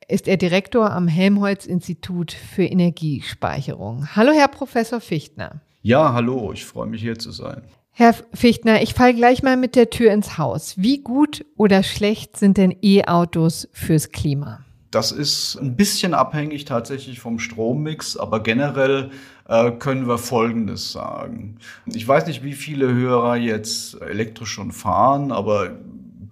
ist 0.08 0.28
er 0.28 0.38
Direktor 0.38 0.92
am 0.92 1.08
Helmholtz-Institut 1.08 2.32
für 2.32 2.64
Energiespeicherung. 2.64 4.08
Hallo, 4.16 4.32
Herr 4.32 4.48
Professor 4.48 5.02
Fichtner. 5.02 5.62
Ja, 5.82 6.14
hallo, 6.14 6.52
ich 6.54 6.66
freue 6.66 6.88
mich 6.88 7.02
hier 7.02 7.18
zu 7.18 7.32
sein. 7.32 7.64
Herr 7.92 8.14
Fichtner, 8.34 8.82
ich 8.82 8.94
falle 8.94 9.14
gleich 9.14 9.42
mal 9.42 9.56
mit 9.56 9.76
der 9.76 9.90
Tür 9.90 10.12
ins 10.12 10.38
Haus. 10.38 10.74
Wie 10.78 11.02
gut 11.02 11.46
oder 11.56 11.82
schlecht 11.82 12.38
sind 12.38 12.58
denn 12.58 12.76
E-Autos 12.82 13.70
fürs 13.72 14.12
Klima? 14.12 14.66
Das 14.92 15.12
ist 15.12 15.58
ein 15.58 15.76
bisschen 15.76 16.14
abhängig 16.14 16.66
tatsächlich 16.66 17.20
vom 17.20 17.40
Strommix, 17.40 18.18
aber 18.18 18.42
generell 18.42 19.12
äh, 19.48 19.72
können 19.72 20.08
wir 20.08 20.18
Folgendes 20.18 20.92
sagen. 20.92 21.58
Ich 21.86 22.08
weiß 22.08 22.28
nicht, 22.28 22.44
wie 22.44 22.54
viele 22.54 22.94
Hörer 22.94 23.36
jetzt 23.36 24.02
elektrisch 24.02 24.50
schon 24.50 24.72
fahren, 24.72 25.32
aber 25.32 25.72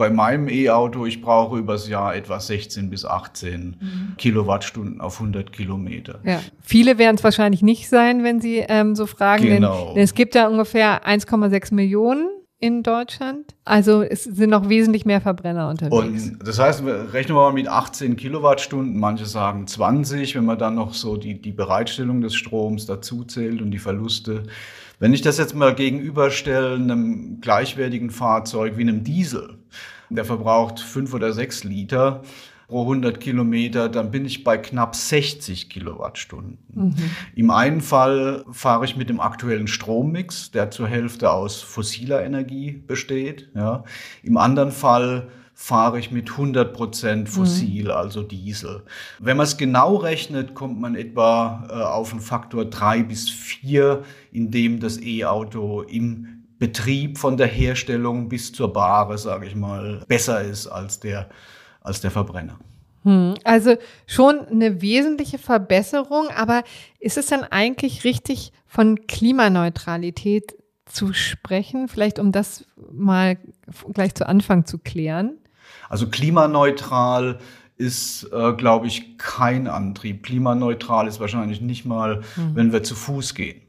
bei 0.04 0.10
meinem 0.10 0.50
E-Auto, 0.50 1.06
ich 1.06 1.22
brauche 1.22 1.58
übers 1.58 1.88
Jahr 1.88 2.14
etwa 2.14 2.38
16 2.38 2.90
bis 2.90 3.06
18 3.06 3.78
mhm. 3.80 4.18
Kilowattstunden 4.18 5.00
auf 5.00 5.22
100 5.22 5.54
Kilometer. 5.54 6.20
Ja. 6.26 6.42
Viele 6.62 6.98
werden 6.98 7.16
es 7.16 7.24
wahrscheinlich 7.24 7.62
nicht 7.62 7.88
sein, 7.88 8.22
wenn 8.22 8.42
Sie 8.42 8.58
ähm, 8.68 8.98
so 8.98 9.06
fragen. 9.06 9.46
Genau. 9.46 9.86
Denn, 9.86 9.96
denn 9.96 10.04
es 10.04 10.14
gibt 10.14 10.36
ja 10.36 10.50
ungefähr 10.50 11.08
1,6 11.08 11.74
Millionen 11.74 12.28
in 12.60 12.84
Deutschland. 12.84 13.56
Also 13.64 14.02
es 14.02 14.26
sind 14.26 14.50
noch 14.50 14.68
wesentlich 14.68 15.06
mehr 15.06 15.22
Verbrenner 15.22 15.70
unterwegs. 15.70 16.32
Und 16.32 16.46
das 16.46 16.60
heißt, 16.60 16.84
rechnen 17.14 17.38
wir 17.38 17.44
mal 17.44 17.54
mit 17.54 17.70
18 17.70 18.18
Kilowattstunden, 18.18 19.00
manche 19.00 19.26
sagen 19.26 19.66
20, 19.68 20.36
wenn 20.36 20.44
man 20.44 20.58
dann 20.58 20.76
noch 20.76 20.94
so 20.94 21.16
die, 21.16 21.42
die 21.42 21.54
Bereitstellung 21.54 22.20
des 22.20 22.36
Stroms 22.36 22.88
dazu 22.88 23.24
zählt 23.24 23.62
und 23.62 23.72
die 23.72 23.80
Verluste. 23.80 24.44
Wenn 25.00 25.14
ich 25.14 25.22
das 25.22 25.38
jetzt 25.38 25.56
mal 25.56 25.74
gegenüberstelle 25.74 26.76
einem 26.76 27.40
gleichwertigen 27.40 28.10
Fahrzeug 28.10 28.76
wie 28.76 28.82
einem 28.82 29.06
Diesel, 29.06 29.63
der 30.16 30.26
verbraucht 30.26 30.80
fünf 30.80 31.14
oder 31.14 31.34
sechs 31.34 31.64
Liter 31.64 32.24
pro 32.68 32.82
100 32.82 33.20
Kilometer, 33.20 33.88
dann 33.88 34.10
bin 34.10 34.26
ich 34.26 34.44
bei 34.44 34.58
knapp 34.58 34.96
60 34.96 35.70
Kilowattstunden. 35.70 36.58
Mhm. 36.74 36.96
Im 37.36 37.52
einen 37.52 37.82
Fall 37.82 38.46
fahre 38.52 38.86
ich 38.86 38.96
mit 38.96 39.10
dem 39.10 39.20
aktuellen 39.20 39.68
Strommix, 39.68 40.50
der 40.50 40.72
zur 40.72 40.88
Hälfte 40.88 41.32
aus 41.32 41.62
fossiler 41.62 42.24
Energie 42.24 42.72
besteht. 42.72 43.50
Ja. 43.54 43.84
Im 44.24 44.38
anderen 44.38 44.72
Fall 44.72 45.30
fahre 45.54 46.00
ich 46.00 46.10
mit 46.10 46.32
100 46.32 46.74
Prozent 46.74 47.30
fossil, 47.30 47.86
mhm. 47.86 47.92
also 47.92 48.24
Diesel. 48.24 48.82
Wenn 49.20 49.38
man 49.38 49.44
es 49.44 49.58
genau 49.58 49.96
rechnet, 49.98 50.56
kommt 50.56 50.82
man 50.82 50.96
etwa 50.96 51.68
äh, 51.70 51.74
auf 51.74 52.12
einen 52.12 52.22
Faktor 52.22 52.66
drei 52.66 53.04
bis 53.04 53.30
vier, 53.30 54.04
in 54.32 54.50
dem 54.50 54.80
das 54.80 55.00
E-Auto 55.00 55.84
im 55.84 56.43
Betrieb 56.64 57.18
von 57.18 57.36
der 57.36 57.48
Herstellung 57.48 58.30
bis 58.30 58.54
zur 58.54 58.72
Bahre, 58.72 59.18
sage 59.18 59.48
ich 59.48 59.54
mal, 59.54 60.06
besser 60.08 60.40
ist 60.40 60.66
als 60.66 60.98
der, 61.02 61.28
als 61.82 62.00
der 62.00 62.10
Verbrenner. 62.10 62.58
Hm, 63.04 63.34
also 63.44 63.76
schon 64.08 64.48
eine 64.48 64.82
wesentliche 64.82 65.40
Verbesserung, 65.40 66.30
aber 66.30 66.64
ist 67.02 67.18
es 67.18 67.28
dann 67.28 67.44
eigentlich 67.44 68.06
richtig 68.06 68.54
von 68.66 69.08
Klimaneutralität 69.08 70.56
zu 70.86 71.12
sprechen? 71.12 71.90
Vielleicht 71.90 72.18
um 72.18 72.32
das 72.32 72.64
mal 72.94 73.38
gleich 73.94 74.16
zu 74.16 74.26
Anfang 74.26 74.66
zu 74.66 74.78
klären. 74.78 75.34
Also 75.90 76.08
klimaneutral 76.08 77.40
ist, 77.76 78.24
äh, 78.32 78.54
glaube 78.54 78.88
ich, 78.88 79.18
kein 79.18 79.68
Antrieb. 79.68 80.24
Klimaneutral 80.24 81.10
ist 81.10 81.20
wahrscheinlich 81.20 81.60
nicht 81.60 81.84
mal, 81.84 82.22
mhm. 82.38 82.56
wenn 82.56 82.72
wir 82.72 82.84
zu 82.84 82.96
Fuß 82.96 83.36
gehen. 83.36 83.63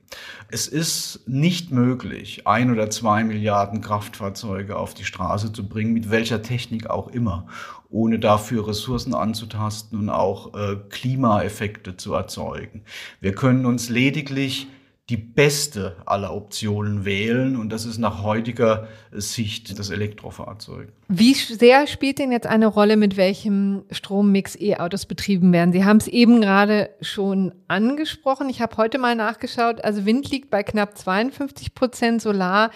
Es 0.51 0.69
ist 0.69 1.27
nicht 1.27 1.71
möglich, 1.71 2.47
ein 2.47 2.71
oder 2.71 2.91
zwei 2.91 3.25
Milliarden 3.25 3.81
Kraftfahrzeuge 3.81 4.77
auf 4.77 4.95
die 4.95 5.05
Straße 5.05 5.53
zu 5.53 5.69
bringen, 5.69 5.93
mit 5.93 6.11
welcher 6.11 6.43
Technik 6.43 6.89
auch 6.89 7.09
immer, 7.09 7.47
ohne 7.91 8.19
dafür 8.19 8.69
Ressourcen 8.69 9.15
anzutasten 9.15 9.99
und 9.99 10.11
auch 10.11 10.55
äh, 10.55 10.77
Klimaeffekte 10.91 11.97
zu 11.97 12.15
erzeugen. 12.15 12.83
Wir 13.21 13.35
können 13.35 13.67
uns 13.67 13.89
lediglich 13.89 14.69
die 15.11 15.19
beste 15.19 15.97
aller 16.07 16.35
Optionen 16.35 17.05
wählen 17.05 17.57
und 17.57 17.69
das 17.69 17.85
ist 17.85 17.99
nach 17.99 18.23
heutiger 18.23 18.89
Sicht 19.13 19.79
das 19.79 19.91
Elektrofahrzeug. 19.91 20.93
Wie 21.09 21.35
sehr 21.35 21.87
spielt 21.87 22.19
denn 22.19 22.33
jetzt 22.33 22.47
eine 22.47 22.67
Rolle, 22.67 22.97
mit 22.97 23.19
welchem 23.19 23.85
Strommix 23.91 24.57
E-Autos 24.59 25.05
betrieben 25.05 25.53
werden? 25.53 25.73
Sie 25.73 25.85
haben 25.85 25.99
es 25.99 26.09
eben 26.09 26.41
gerade 26.41 26.89
schon 27.03 27.53
angesprochen. 27.69 28.49
Ich 28.49 28.63
habe 28.63 28.79
heute 28.79 28.99
mal 28.99 29.15
nachgeschaut. 29.15 29.85
Also 29.85 30.07
Wind 30.07 30.31
liegt 30.31 30.49
bei 30.49 30.63
knapp 30.63 30.97
52 30.97 31.75
Prozent, 31.75 32.23
Solar 32.23 32.71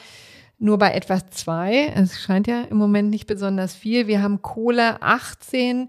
nur 0.58 0.76
bei 0.76 0.92
etwas 0.92 1.30
zwei. 1.30 1.92
Es 1.94 2.20
scheint 2.20 2.46
ja 2.46 2.62
im 2.62 2.76
Moment 2.76 3.10
nicht 3.10 3.26
besonders 3.26 3.74
viel. 3.74 4.06
Wir 4.06 4.22
haben 4.22 4.42
Kohle 4.42 5.00
18 5.00 5.88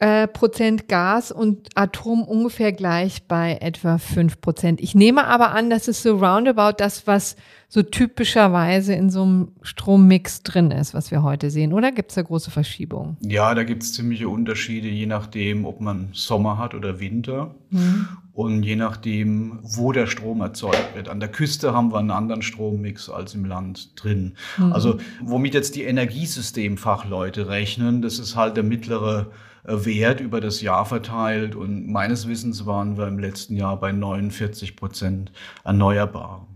äh, 0.00 0.28
Prozent 0.28 0.88
Gas 0.88 1.32
und 1.32 1.70
Atom 1.74 2.22
ungefähr 2.22 2.72
gleich 2.72 3.24
bei 3.24 3.58
etwa 3.60 3.98
fünf 3.98 4.40
Prozent. 4.40 4.80
Ich 4.80 4.94
nehme 4.94 5.26
aber 5.26 5.50
an, 5.50 5.70
das 5.70 5.88
ist 5.88 6.02
so 6.02 6.16
roundabout 6.16 6.76
das, 6.78 7.06
was 7.08 7.34
so 7.68 7.82
typischerweise 7.82 8.94
in 8.94 9.10
so 9.10 9.22
einem 9.22 9.48
Strommix 9.60 10.42
drin 10.42 10.70
ist, 10.70 10.94
was 10.94 11.10
wir 11.10 11.22
heute 11.22 11.50
sehen. 11.50 11.72
Oder 11.72 11.92
gibt 11.92 12.10
es 12.10 12.14
da 12.14 12.22
große 12.22 12.50
Verschiebungen? 12.50 13.16
Ja, 13.20 13.54
da 13.54 13.64
gibt 13.64 13.82
es 13.82 13.92
ziemliche 13.92 14.28
Unterschiede, 14.28 14.88
je 14.88 15.06
nachdem, 15.06 15.66
ob 15.66 15.80
man 15.80 16.08
Sommer 16.12 16.58
hat 16.58 16.74
oder 16.74 17.00
Winter. 17.00 17.54
Mhm. 17.70 18.08
Und 18.32 18.62
je 18.62 18.76
nachdem, 18.76 19.58
wo 19.62 19.90
der 19.90 20.06
Strom 20.06 20.40
erzeugt 20.40 20.94
wird. 20.94 21.08
An 21.08 21.18
der 21.18 21.28
Küste 21.28 21.74
haben 21.74 21.90
wir 21.90 21.98
einen 21.98 22.12
anderen 22.12 22.40
Strommix 22.40 23.10
als 23.10 23.34
im 23.34 23.44
Land 23.44 24.00
drin. 24.02 24.36
Mhm. 24.56 24.72
Also, 24.72 24.98
womit 25.20 25.54
jetzt 25.54 25.74
die 25.74 25.82
Energiesystemfachleute 25.82 27.48
rechnen, 27.48 28.00
das 28.00 28.20
ist 28.20 28.36
halt 28.36 28.56
der 28.56 28.62
mittlere 28.62 29.32
Wert 29.68 30.20
über 30.20 30.40
das 30.40 30.60
Jahr 30.60 30.84
verteilt. 30.86 31.54
Und 31.54 31.88
meines 31.88 32.28
Wissens 32.28 32.66
waren 32.66 32.96
wir 32.96 33.06
im 33.06 33.18
letzten 33.18 33.56
Jahr 33.56 33.78
bei 33.78 33.92
49 33.92 34.76
Prozent 34.76 35.32
erneuerbar. 35.64 36.46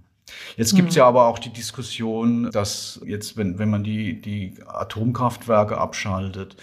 Jetzt 0.57 0.75
gibt 0.75 0.90
es 0.90 0.94
ja 0.94 1.07
aber 1.07 1.27
auch 1.27 1.38
die 1.38 1.53
Diskussion, 1.53 2.51
dass 2.51 3.01
jetzt, 3.07 3.37
wenn, 3.37 3.59
wenn 3.59 3.70
man 3.70 3.85
die, 3.85 4.20
die 4.20 4.55
Atomkraftwerke 4.66 5.79
abschaltet, 5.79 6.57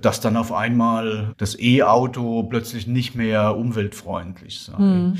dass 0.00 0.20
dann 0.20 0.36
auf 0.36 0.52
einmal 0.52 1.34
das 1.38 1.58
E-Auto 1.58 2.44
plötzlich 2.44 2.86
nicht 2.86 3.14
mehr 3.14 3.56
umweltfreundlich 3.56 4.60
sei. 4.60 4.76
Hm. 4.76 5.18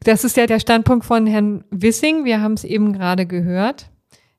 Das 0.00 0.24
ist 0.24 0.36
ja 0.36 0.46
der 0.46 0.60
Standpunkt 0.60 1.04
von 1.04 1.26
Herrn 1.26 1.64
Wissing. 1.70 2.24
Wir 2.24 2.40
haben 2.40 2.54
es 2.54 2.64
eben 2.64 2.92
gerade 2.92 3.26
gehört. 3.26 3.90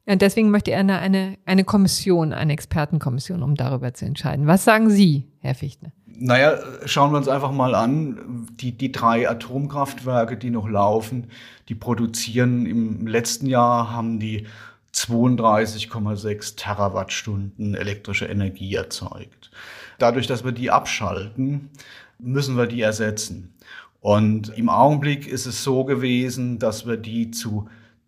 Und 0.07 0.21
deswegen 0.21 0.51
möchte 0.51 0.71
er 0.71 0.79
eine, 0.79 0.99
eine, 0.99 1.37
eine 1.45 1.65
Kommission, 1.65 2.31
eine 2.31 2.53
Expertenkommission, 2.53 3.43
um 3.43 3.55
darüber 3.55 3.93
zu 3.93 4.05
entscheiden. 4.05 4.47
Was 4.47 4.63
sagen 4.63 4.89
Sie, 4.89 5.25
Herr 5.41 5.53
Fichtner? 5.53 5.91
Naja, 6.05 6.57
schauen 6.85 7.11
wir 7.11 7.17
uns 7.17 7.27
einfach 7.27 7.51
mal 7.51 7.75
an, 7.75 8.47
die, 8.53 8.71
die 8.71 8.91
drei 8.91 9.29
Atomkraftwerke, 9.29 10.37
die 10.37 10.49
noch 10.49 10.67
laufen, 10.67 11.27
die 11.67 11.75
produzieren 11.75 12.65
im 12.65 13.05
letzten 13.05 13.47
Jahr, 13.47 13.91
haben 13.91 14.19
die 14.19 14.47
32,6 14.95 16.55
Terawattstunden 16.55 17.75
elektrische 17.75 18.25
Energie 18.25 18.73
erzeugt. 18.73 19.51
Dadurch, 19.99 20.25
dass 20.25 20.45
wir 20.45 20.53
die 20.53 20.71
abschalten, 20.71 21.69
müssen 22.17 22.55
wir 22.55 22.65
die 22.65 22.81
ersetzen. 22.81 23.53
Und 23.99 24.57
im 24.57 24.69
Augenblick 24.69 25.27
ist 25.27 25.45
es 25.45 25.63
so 25.63 25.83
gewesen, 25.83 26.59
dass 26.59 26.87
wir 26.87 26.97
die 26.97 27.31
zu 27.31 27.67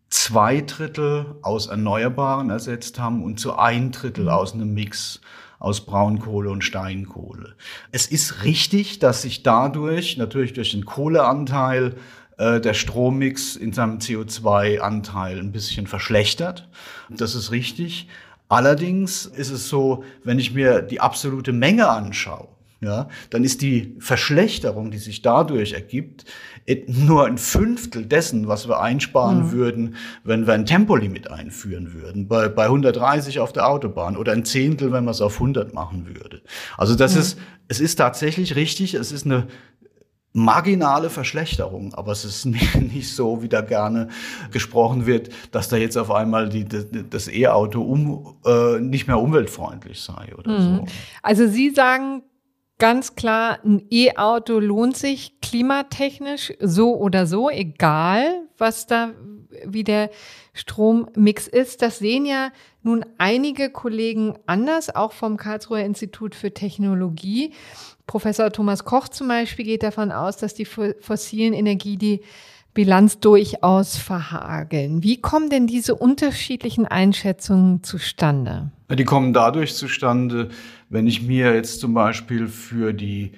zwei 0.09 0.61
Drittel 0.61 1.35
aus 1.41 1.67
Erneuerbaren 1.67 2.49
ersetzt 2.49 2.99
haben 2.99 3.23
und 3.23 3.39
zu 3.39 3.57
ein 3.57 3.91
Drittel 3.91 4.29
aus 4.29 4.53
einem 4.53 4.73
Mix 4.73 5.21
aus 5.59 5.85
Braunkohle 5.85 6.49
und 6.49 6.63
Steinkohle. 6.63 7.55
Es 7.91 8.07
ist 8.07 8.43
richtig, 8.43 8.99
dass 8.99 9.23
sich 9.23 9.43
dadurch, 9.43 10.17
natürlich 10.17 10.53
durch 10.53 10.71
den 10.71 10.85
Kohleanteil, 10.85 11.95
äh, 12.37 12.61
der 12.61 12.73
Strommix 12.73 13.57
in 13.57 13.73
seinem 13.73 13.97
CO2-Anteil 13.97 15.37
ein 15.37 15.51
bisschen 15.51 15.85
verschlechtert. 15.85 16.69
Das 17.09 17.35
ist 17.35 17.51
richtig. 17.51 18.07
Allerdings 18.47 19.25
ist 19.25 19.51
es 19.51 19.67
so, 19.69 20.03
wenn 20.23 20.39
ich 20.39 20.53
mir 20.53 20.81
die 20.81 21.01
absolute 21.01 21.51
Menge 21.51 21.89
anschaue, 21.89 22.47
ja, 22.81 23.09
dann 23.29 23.43
ist 23.43 23.61
die 23.61 23.95
Verschlechterung, 23.99 24.89
die 24.89 24.97
sich 24.99 25.21
dadurch 25.21 25.73
ergibt, 25.73 26.23
nur 26.87 27.25
ein 27.25 27.37
Fünftel 27.37 28.05
dessen, 28.05 28.47
was 28.47 28.67
wir 28.67 28.79
einsparen 28.79 29.47
mhm. 29.47 29.51
würden, 29.51 29.95
wenn 30.23 30.45
wir 30.45 30.53
ein 30.53 30.65
Tempolimit 30.65 31.29
einführen 31.31 31.93
würden, 31.93 32.27
bei, 32.27 32.47
bei 32.47 32.65
130 32.65 33.39
auf 33.39 33.53
der 33.53 33.67
Autobahn 33.67 34.15
oder 34.15 34.33
ein 34.33 34.45
Zehntel, 34.45 34.91
wenn 34.91 35.03
man 35.03 35.11
es 35.11 35.21
auf 35.21 35.35
100 35.35 35.73
machen 35.73 36.07
würde. 36.07 36.41
Also 36.77 36.95
das 36.95 37.15
mhm. 37.15 37.21
ist, 37.21 37.39
es 37.67 37.79
ist 37.79 37.95
tatsächlich 37.95 38.55
richtig, 38.55 38.93
es 38.93 39.11
ist 39.11 39.25
eine 39.25 39.47
marginale 40.31 41.09
Verschlechterung, 41.09 41.93
aber 41.95 42.11
es 42.11 42.23
ist 42.23 42.45
nicht 42.45 43.15
so, 43.15 43.41
wie 43.41 43.49
da 43.49 43.61
gerne 43.61 44.09
gesprochen 44.51 45.05
wird, 45.05 45.29
dass 45.51 45.69
da 45.69 45.77
jetzt 45.77 45.97
auf 45.97 46.11
einmal 46.11 46.49
die, 46.49 46.65
das 46.65 47.27
E-Auto 47.27 47.81
um, 47.81 48.37
äh, 48.45 48.79
nicht 48.79 49.07
mehr 49.07 49.19
umweltfreundlich 49.19 50.01
sei 50.01 50.35
oder 50.37 50.51
mhm. 50.51 50.77
so. 50.77 50.85
Also 51.23 51.47
Sie 51.47 51.71
sagen, 51.71 52.23
ganz 52.79 53.15
klar, 53.15 53.59
ein 53.63 53.85
E-Auto 53.91 54.59
lohnt 54.59 54.97
sich 54.97 55.39
klimatechnisch 55.41 56.53
so 56.59 56.97
oder 56.97 57.27
so, 57.27 57.49
egal 57.49 58.41
was 58.57 58.87
da 58.87 59.11
wie 59.65 59.83
der 59.83 60.09
Strommix 60.53 61.47
ist. 61.47 61.81
Das 61.81 61.99
sehen 61.99 62.25
ja 62.25 62.49
nun 62.81 63.05
einige 63.17 63.69
Kollegen 63.69 64.35
anders, 64.45 64.93
auch 64.95 65.11
vom 65.11 65.37
Karlsruher 65.37 65.83
Institut 65.83 66.35
für 66.35 66.53
Technologie. 66.53 67.53
Professor 68.07 68.51
Thomas 68.51 68.85
Koch 68.85 69.07
zum 69.09 69.27
Beispiel 69.27 69.65
geht 69.65 69.83
davon 69.83 70.11
aus, 70.11 70.37
dass 70.37 70.53
die 70.53 70.65
fossilen 70.65 71.53
Energie 71.53 71.97
die 71.97 72.21
Bilanz 72.73 73.19
durchaus 73.19 73.97
verhageln. 73.97 75.03
Wie 75.03 75.19
kommen 75.19 75.49
denn 75.49 75.67
diese 75.67 75.95
unterschiedlichen 75.95 76.85
Einschätzungen 76.85 77.83
zustande? 77.83 78.71
Die 78.89 79.05
kommen 79.05 79.33
dadurch 79.33 79.75
zustande, 79.75 80.49
wenn 80.89 81.07
ich 81.07 81.21
mir 81.21 81.53
jetzt 81.53 81.79
zum 81.79 81.93
Beispiel 81.93 82.47
für 82.47 82.93
die 82.93 83.31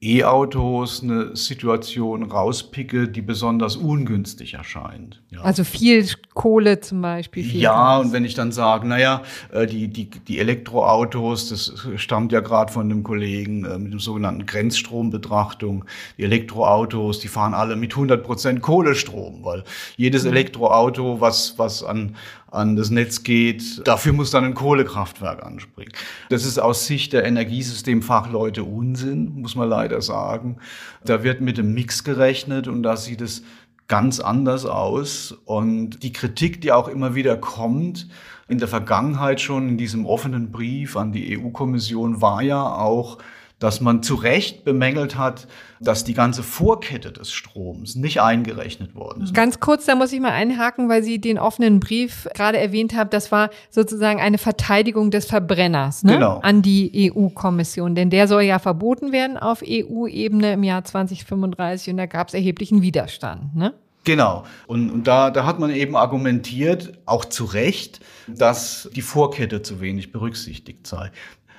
E-Autos 0.00 1.02
eine 1.02 1.34
Situation 1.34 2.22
rauspicke, 2.22 3.08
die 3.08 3.20
besonders 3.20 3.74
ungünstig 3.74 4.54
erscheint. 4.54 5.20
Ja. 5.30 5.40
Also 5.40 5.64
viel 5.64 6.06
Kohle 6.34 6.78
zum 6.78 7.02
Beispiel. 7.02 7.44
ja, 7.56 7.96
Gas. 7.96 8.06
und 8.06 8.12
wenn 8.12 8.24
ich 8.24 8.34
dann 8.34 8.52
sage, 8.52 8.86
naja, 8.86 9.22
äh, 9.50 9.66
die, 9.66 9.88
die, 9.88 10.08
die 10.08 10.38
Elektroautos, 10.38 11.48
das 11.48 11.74
stammt 11.96 12.30
ja 12.30 12.38
gerade 12.38 12.72
von 12.72 12.84
einem 12.84 13.02
Kollegen 13.02 13.64
äh, 13.64 13.76
mit 13.76 13.92
dem 13.92 13.98
sogenannten 13.98 14.46
Grenzstrombetrachtung, 14.46 15.84
die 16.16 16.22
Elektroautos, 16.22 17.18
die 17.18 17.28
fahren 17.28 17.54
alle 17.54 17.74
mit 17.74 17.92
100 17.92 18.22
Prozent 18.22 18.62
Kohlestrom, 18.62 19.42
weil 19.42 19.64
jedes 19.96 20.22
mhm. 20.22 20.30
Elektroauto, 20.30 21.20
was, 21.20 21.58
was 21.58 21.82
an 21.82 22.14
an 22.50 22.76
das 22.76 22.90
Netz 22.90 23.22
geht. 23.22 23.86
Dafür 23.86 24.12
muss 24.12 24.30
dann 24.30 24.44
ein 24.44 24.54
Kohlekraftwerk 24.54 25.42
anspringen. 25.42 25.92
Das 26.30 26.44
ist 26.44 26.58
aus 26.58 26.86
Sicht 26.86 27.12
der 27.12 27.24
Energiesystemfachleute 27.24 28.64
Unsinn, 28.64 29.40
muss 29.40 29.54
man 29.54 29.68
leider 29.68 30.00
sagen. 30.00 30.58
Da 31.04 31.22
wird 31.22 31.40
mit 31.40 31.58
dem 31.58 31.74
Mix 31.74 32.04
gerechnet 32.04 32.68
und 32.68 32.82
da 32.82 32.96
sieht 32.96 33.20
es 33.20 33.42
ganz 33.86 34.20
anders 34.20 34.66
aus. 34.66 35.32
Und 35.44 36.02
die 36.02 36.12
Kritik, 36.12 36.60
die 36.60 36.72
auch 36.72 36.88
immer 36.88 37.14
wieder 37.14 37.36
kommt, 37.36 38.08
in 38.48 38.58
der 38.58 38.68
Vergangenheit 38.68 39.40
schon 39.40 39.68
in 39.68 39.78
diesem 39.78 40.06
offenen 40.06 40.50
Brief 40.50 40.96
an 40.96 41.12
die 41.12 41.38
EU-Kommission 41.38 42.22
war 42.22 42.42
ja 42.42 42.62
auch, 42.62 43.18
dass 43.58 43.80
man 43.80 44.02
zu 44.02 44.14
Recht 44.14 44.64
bemängelt 44.64 45.16
hat, 45.16 45.48
dass 45.80 46.04
die 46.04 46.14
ganze 46.14 46.42
Vorkette 46.42 47.12
des 47.12 47.32
Stroms 47.32 47.96
nicht 47.96 48.20
eingerechnet 48.20 48.94
worden 48.94 49.22
ist. 49.22 49.34
Ganz 49.34 49.58
kurz, 49.60 49.84
da 49.86 49.96
muss 49.96 50.12
ich 50.12 50.20
mal 50.20 50.30
einhaken, 50.30 50.88
weil 50.88 51.02
Sie 51.02 51.20
den 51.20 51.38
offenen 51.38 51.80
Brief 51.80 52.28
gerade 52.34 52.58
erwähnt 52.58 52.94
haben. 52.94 53.10
Das 53.10 53.32
war 53.32 53.50
sozusagen 53.70 54.20
eine 54.20 54.38
Verteidigung 54.38 55.10
des 55.10 55.26
Verbrenners 55.26 56.04
ne? 56.04 56.14
genau. 56.14 56.38
an 56.38 56.62
die 56.62 57.12
EU-Kommission. 57.14 57.94
Denn 57.94 58.10
der 58.10 58.28
soll 58.28 58.42
ja 58.42 58.58
verboten 58.58 59.12
werden 59.12 59.36
auf 59.36 59.62
EU-Ebene 59.66 60.52
im 60.52 60.62
Jahr 60.62 60.84
2035 60.84 61.90
und 61.90 61.96
da 61.96 62.06
gab 62.06 62.28
es 62.28 62.34
erheblichen 62.34 62.82
Widerstand. 62.82 63.56
Ne? 63.56 63.74
Genau. 64.04 64.44
Und, 64.66 64.90
und 64.90 65.06
da, 65.06 65.30
da 65.30 65.44
hat 65.44 65.58
man 65.58 65.70
eben 65.70 65.96
argumentiert, 65.96 66.94
auch 67.06 67.24
zu 67.24 67.44
Recht, 67.44 68.00
dass 68.26 68.88
die 68.94 69.02
Vorkette 69.02 69.62
zu 69.62 69.80
wenig 69.80 70.12
berücksichtigt 70.12 70.86
sei. 70.86 71.10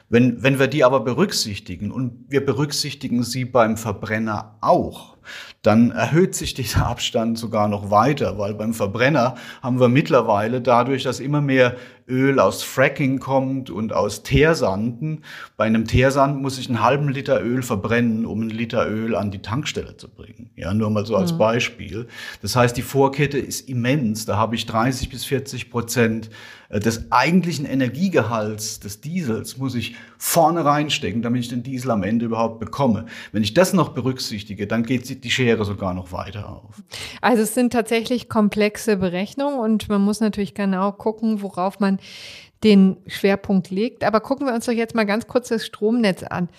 Wenn, 0.09 0.41
wenn 0.41 0.57
wir 0.57 0.67
die 0.67 0.83
aber 0.83 1.01
berücksichtigen 1.01 1.91
und 1.91 2.25
wir 2.29 2.43
berücksichtigen 2.43 3.23
sie 3.23 3.45
beim 3.45 3.77
Verbrenner 3.77 4.57
auch, 4.59 5.17
dann 5.61 5.91
erhöht 5.91 6.33
sich 6.33 6.55
dieser 6.55 6.87
Abstand 6.87 7.37
sogar 7.37 7.67
noch 7.67 7.91
weiter, 7.91 8.39
weil 8.39 8.55
beim 8.55 8.73
Verbrenner 8.73 9.35
haben 9.61 9.79
wir 9.79 9.87
mittlerweile 9.87 10.61
dadurch, 10.61 11.03
dass 11.03 11.19
immer 11.19 11.41
mehr 11.41 11.75
Öl 12.09 12.39
aus 12.39 12.63
Fracking 12.63 13.19
kommt 13.19 13.69
und 13.69 13.93
aus 13.93 14.23
Teersanden. 14.23 15.23
Bei 15.57 15.65
einem 15.65 15.85
Teersand 15.85 16.41
muss 16.41 16.57
ich 16.57 16.67
einen 16.67 16.81
halben 16.81 17.09
Liter 17.09 17.41
Öl 17.41 17.61
verbrennen, 17.61 18.25
um 18.25 18.41
einen 18.41 18.49
Liter 18.49 18.89
Öl 18.89 19.15
an 19.15 19.31
die 19.31 19.41
Tankstelle 19.41 19.97
zu 19.97 20.09
bringen. 20.09 20.49
Ja, 20.55 20.73
nur 20.73 20.89
mal 20.89 21.05
so 21.05 21.15
als 21.15 21.33
mhm. 21.33 21.37
Beispiel. 21.37 22.07
Das 22.41 22.55
heißt, 22.55 22.75
die 22.75 22.81
Vorkette 22.81 23.37
ist 23.37 23.69
immens. 23.69 24.25
Da 24.25 24.37
habe 24.37 24.55
ich 24.55 24.65
30 24.65 25.09
bis 25.09 25.25
40 25.25 25.69
Prozent 25.69 26.29
äh, 26.69 26.79
des 26.79 27.11
eigentlichen 27.11 27.65
Energiegehalts 27.65 28.79
des 28.79 29.01
Diesels 29.01 29.57
muss 29.57 29.75
ich 29.75 29.95
vorne 30.17 30.63
reinstecken, 30.63 31.21
damit 31.21 31.41
ich 31.41 31.49
den 31.49 31.63
Diesel 31.63 31.91
am 31.91 32.03
Ende 32.03 32.25
überhaupt 32.25 32.59
bekomme. 32.59 33.05
Wenn 33.31 33.43
ich 33.43 33.53
das 33.53 33.73
noch 33.73 33.89
berücksichtige, 33.89 34.67
dann 34.67 34.83
geht 34.83 35.23
die 35.23 35.31
Schere 35.31 35.65
sogar 35.65 35.93
noch 35.93 36.11
weiter 36.11 36.49
auf. 36.49 36.83
Also 37.21 37.43
es 37.43 37.53
sind 37.53 37.73
tatsächlich 37.73 38.29
komplexe 38.29 38.97
Berechnungen 38.97 39.59
und 39.59 39.89
man 39.89 40.01
muss 40.01 40.19
natürlich 40.19 40.53
genau 40.53 40.91
gucken, 40.91 41.41
worauf 41.41 41.79
man 41.79 41.98
den 42.63 42.97
Schwerpunkt 43.07 43.69
legt. 43.69 44.03
Aber 44.03 44.19
gucken 44.19 44.47
wir 44.47 44.53
uns 44.53 44.65
doch 44.65 44.73
jetzt 44.73 44.95
mal 44.95 45.05
ganz 45.05 45.27
kurz 45.27 45.49
das 45.49 45.65
Stromnetz 45.65 46.23
an. 46.23 46.49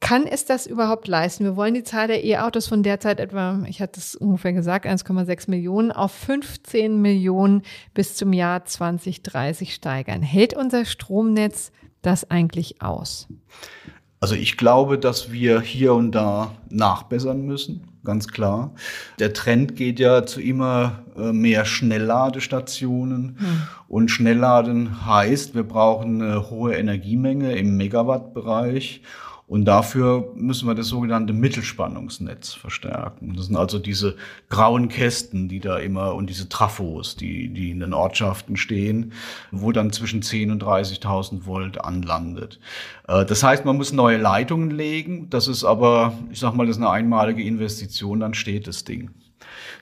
Kann 0.00 0.26
es 0.26 0.46
das 0.46 0.66
überhaupt 0.66 1.08
leisten? 1.08 1.44
Wir 1.44 1.56
wollen 1.56 1.74
die 1.74 1.84
Zahl 1.84 2.06
der 2.06 2.24
E-Autos 2.24 2.66
von 2.66 2.82
derzeit 2.82 3.20
etwa, 3.20 3.62
ich 3.68 3.82
hatte 3.82 4.00
es 4.00 4.14
ungefähr 4.14 4.54
gesagt, 4.54 4.86
1,6 4.86 5.50
Millionen 5.50 5.92
auf 5.92 6.12
15 6.12 7.00
Millionen 7.02 7.62
bis 7.92 8.16
zum 8.16 8.32
Jahr 8.32 8.64
2030 8.64 9.74
steigern. 9.74 10.22
Hält 10.22 10.56
unser 10.56 10.86
Stromnetz 10.86 11.70
das 12.00 12.30
eigentlich 12.30 12.80
aus? 12.80 13.28
Also 14.22 14.34
ich 14.34 14.58
glaube, 14.58 14.98
dass 14.98 15.32
wir 15.32 15.62
hier 15.62 15.94
und 15.94 16.12
da 16.12 16.52
nachbessern 16.68 17.40
müssen, 17.46 17.88
ganz 18.04 18.28
klar. 18.28 18.74
Der 19.18 19.32
Trend 19.32 19.76
geht 19.76 19.98
ja 19.98 20.26
zu 20.26 20.42
immer 20.42 21.04
äh, 21.16 21.32
mehr 21.32 21.64
Schnellladestationen. 21.64 23.38
Hm. 23.38 23.62
Und 23.88 24.10
Schnellladen 24.10 25.06
heißt, 25.06 25.54
wir 25.54 25.62
brauchen 25.62 26.20
eine 26.20 26.50
hohe 26.50 26.74
Energiemenge 26.74 27.56
im 27.56 27.78
Megawattbereich. 27.78 29.00
Und 29.50 29.64
dafür 29.64 30.30
müssen 30.36 30.68
wir 30.68 30.76
das 30.76 30.86
sogenannte 30.86 31.32
Mittelspannungsnetz 31.32 32.52
verstärken. 32.52 33.34
Das 33.34 33.46
sind 33.46 33.56
also 33.56 33.80
diese 33.80 34.14
grauen 34.48 34.86
Kästen, 34.86 35.48
die 35.48 35.58
da 35.58 35.76
immer 35.78 36.14
und 36.14 36.30
diese 36.30 36.48
Trafos, 36.48 37.16
die, 37.16 37.48
die 37.48 37.72
in 37.72 37.80
den 37.80 37.92
Ortschaften 37.92 38.56
stehen, 38.56 39.12
wo 39.50 39.72
dann 39.72 39.92
zwischen 39.92 40.22
10 40.22 40.52
und 40.52 40.62
30.000 40.62 41.46
Volt 41.46 41.84
anlandet. 41.84 42.60
Äh, 43.08 43.24
das 43.24 43.42
heißt, 43.42 43.64
man 43.64 43.76
muss 43.76 43.92
neue 43.92 44.18
Leitungen 44.18 44.70
legen. 44.70 45.30
Das 45.30 45.48
ist 45.48 45.64
aber, 45.64 46.12
ich 46.30 46.38
sag 46.38 46.54
mal, 46.54 46.68
das 46.68 46.76
ist 46.76 46.82
eine 46.82 46.92
einmalige 46.92 47.42
Investition, 47.42 48.20
dann 48.20 48.34
steht 48.34 48.68
das 48.68 48.84
Ding. 48.84 49.10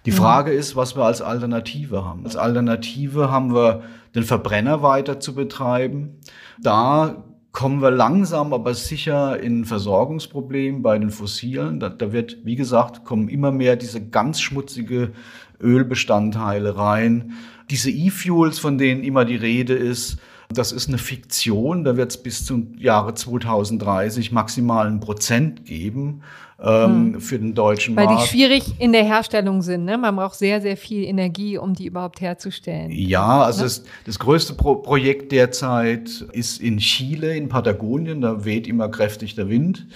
Die 0.06 0.12
mhm. 0.12 0.16
Frage 0.16 0.50
ist, 0.50 0.76
was 0.76 0.96
wir 0.96 1.04
als 1.04 1.20
Alternative 1.20 2.06
haben. 2.06 2.24
Als 2.24 2.36
Alternative 2.36 3.30
haben 3.30 3.52
wir 3.52 3.82
den 4.14 4.24
Verbrenner 4.24 4.82
weiter 4.82 5.20
zu 5.20 5.34
betreiben. 5.34 6.20
Da 6.58 7.22
kommen 7.52 7.80
wir 7.80 7.90
langsam, 7.90 8.52
aber 8.52 8.74
sicher 8.74 9.40
in 9.40 9.64
Versorgungsproblem 9.64 10.82
bei 10.82 10.98
den 10.98 11.10
Fossilen. 11.10 11.80
Da, 11.80 11.88
da 11.88 12.12
wird, 12.12 12.38
wie 12.44 12.56
gesagt, 12.56 13.04
kommen 13.04 13.28
immer 13.28 13.50
mehr 13.50 13.76
diese 13.76 14.06
ganz 14.06 14.40
schmutzige 14.40 15.12
Ölbestandteile 15.60 16.76
rein. 16.76 17.32
Diese 17.70 17.90
E-Fuels, 17.90 18.58
von 18.58 18.78
denen 18.78 19.02
immer 19.02 19.24
die 19.24 19.36
Rede 19.36 19.74
ist, 19.74 20.18
Das 20.50 20.72
ist 20.72 20.88
eine 20.88 20.96
Fiktion, 20.96 21.84
da 21.84 21.96
wird 21.96 22.10
es 22.10 22.22
bis 22.22 22.46
zum 22.46 22.78
Jahre 22.78 23.14
2030 23.14 24.32
maximalen 24.32 24.98
Prozent 24.98 25.66
geben 25.66 26.22
ähm, 26.60 27.14
hm. 27.14 27.20
für 27.20 27.38
den 27.38 27.54
deutschen 27.54 27.94
Weil 27.96 28.06
Markt. 28.06 28.18
Weil 28.18 28.26
die 28.26 28.30
schwierig 28.30 28.80
in 28.80 28.92
der 28.92 29.04
Herstellung 29.04 29.62
sind. 29.62 29.84
Ne? 29.84 29.98
Man 29.98 30.16
braucht 30.16 30.36
sehr, 30.36 30.60
sehr 30.60 30.76
viel 30.76 31.04
Energie, 31.04 31.58
um 31.58 31.74
die 31.74 31.86
überhaupt 31.86 32.20
herzustellen. 32.20 32.90
Ja, 32.90 33.42
also 33.42 33.60
ne? 33.60 33.64
das, 33.64 33.84
das 34.06 34.18
größte 34.18 34.54
Pro 34.54 34.76
Projekt 34.76 35.32
derzeit 35.32 36.24
ist 36.32 36.60
in 36.60 36.78
Chile, 36.78 37.36
in 37.36 37.48
Patagonien. 37.48 38.22
Da 38.22 38.44
weht 38.44 38.66
immer 38.66 38.88
kräftig 38.88 39.34
der 39.34 39.48
Wind. 39.48 39.86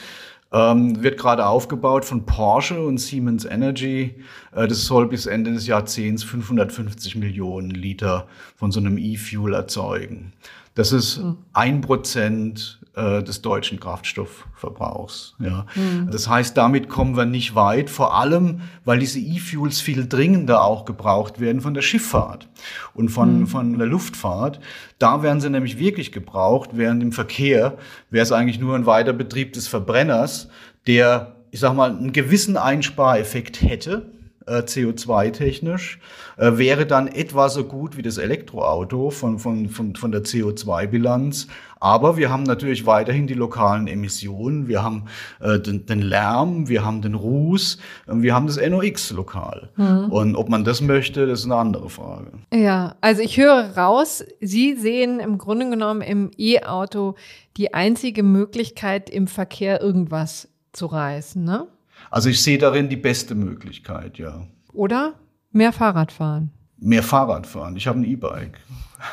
Ähm, 0.53 1.03
wird 1.03 1.19
gerade 1.19 1.47
aufgebaut 1.47 2.05
von 2.05 2.27
Porsche 2.27 2.85
und 2.85 2.99
Siemens 2.99 3.47
Energy. 3.47 4.17
Äh, 4.55 4.69
das 4.69 4.85
soll 4.85 5.09
bis 5.09 5.25
Ende 5.25 5.53
des 5.53 5.67
Jahrzehnts 5.67 6.25
550 6.25 7.17
Millionen 7.17 7.71
Liter 7.71 8.29
von 8.57 8.71
so 8.71 8.81
einem 8.81 8.99
E-Fuel 8.99 9.55
erzeugen. 9.55 10.35
Das 10.75 10.93
ist 10.93 11.17
hm. 11.17 11.39
ein 11.55 11.81
Prozent 11.81 12.82
äh, 12.95 13.23
des 13.23 13.41
deutschen 13.41 13.81
Kraftstoffverbrauchs. 13.81 15.35
Ja. 15.39 15.67
Mhm. 15.75 16.11
Das 16.11 16.29
heißt, 16.29 16.57
damit 16.57 16.89
kommen 16.89 17.17
wir 17.17 17.25
nicht 17.25 17.55
weit, 17.55 17.89
vor 17.89 18.15
allem, 18.15 18.61
weil 18.85 18.99
diese 18.99 19.19
E-Fuels 19.19 19.81
viel 19.81 20.07
dringender 20.07 20.63
auch 20.63 20.85
gebraucht 20.85 21.41
werden 21.41 21.63
von 21.63 21.73
der 21.73 21.83
Schifffahrt 21.83 22.49
und 22.93 23.09
von, 23.09 23.41
mhm. 23.41 23.47
von 23.47 23.79
der 23.79 23.87
Luftfahrt. 23.87 24.61
Da 24.99 25.23
werden 25.23 25.41
sie 25.41 25.49
nämlich 25.49 25.79
wirklich 25.79 26.13
gebraucht, 26.13 26.71
während 26.75 27.03
im 27.03 27.13
Verkehr 27.13 27.79
wäre 28.11 28.23
es 28.25 28.33
eigentlich 28.33 28.61
nur 28.61 28.75
ein 28.75 28.85
Weiterbetrieb 28.85 29.55
des 29.55 29.69
Verbrenners, 29.69 30.49
der, 30.87 31.37
ich 31.51 31.61
sag 31.61 31.75
mal, 31.75 31.91
einen 31.91 32.13
gewissen 32.13 32.57
Einspareffekt 32.57 33.63
hätte, 33.63 34.11
äh, 34.47 34.61
CO2-technisch, 34.61 35.99
äh, 36.37 36.53
wäre 36.57 36.87
dann 36.87 37.09
etwa 37.09 37.49
so 37.49 37.65
gut 37.65 37.97
wie 37.97 38.03
das 38.03 38.19
Elektroauto 38.19 39.11
von, 39.11 39.39
von, 39.39 39.69
von, 39.69 39.95
von 39.95 40.13
der 40.13 40.23
CO2-Bilanz. 40.23 41.49
Aber 41.81 42.17
wir 42.17 42.31
haben 42.31 42.45
natürlich 42.45 42.87
weiterhin 42.87 43.27
die 43.27 43.35
lokalen 43.35 43.89
Emissionen, 43.89 44.69
wir 44.69 44.85
haben 44.85 45.07
äh, 45.41 45.59
den, 45.59 45.85
den 45.85 46.01
Lärm, 46.01 46.69
wir 46.69 46.85
haben 46.85 47.03
den 47.03 47.15
Ruß, 47.15 47.79
wir 48.07 48.35
haben 48.35 48.47
das 48.47 48.57
NOx 48.57 49.11
lokal. 49.11 49.71
Mhm. 49.77 50.13
Und 50.13 50.37
ob 50.37 50.49
man 50.49 50.63
das 50.63 50.81
möchte, 50.81 51.27
das 51.27 51.41
ist 51.41 51.47
eine 51.47 51.57
andere 51.57 51.91
Frage. 51.91 52.31
Ja, 52.55 52.95
also 53.01 53.23
ich 53.23 53.37
höre 53.37 53.77
raus, 53.77 54.25
Sie 54.41 54.77
sehen 54.77 55.19
im 55.19 55.39
Grunde 55.39 55.69
genommen 55.71 56.03
im 56.03 56.31
E-Auto 56.39 57.17
die 57.57 57.75
einzige 57.75 58.23
Möglichkeit, 58.23 59.11
im 59.11 59.27
Verkehr 59.27 59.81
irgendwas 59.81 60.49
zu 60.73 60.87
reißen, 60.87 61.43
ne? 61.43 61.67
Also 62.13 62.29
ich 62.29 62.43
sehe 62.43 62.59
darin 62.59 62.91
die 62.91 62.97
beste 62.97 63.35
Möglichkeit, 63.35 64.19
ja. 64.19 64.47
Oder 64.75 65.15
mehr 65.51 65.73
Fahrrad 65.73 66.13
fahren. 66.13 66.51
Mehr 66.77 67.03
Fahrrad 67.03 67.47
fahren. 67.47 67.75
Ich 67.75 67.87
habe 67.87 68.01
ein 68.01 68.05
E-Bike. 68.05 68.61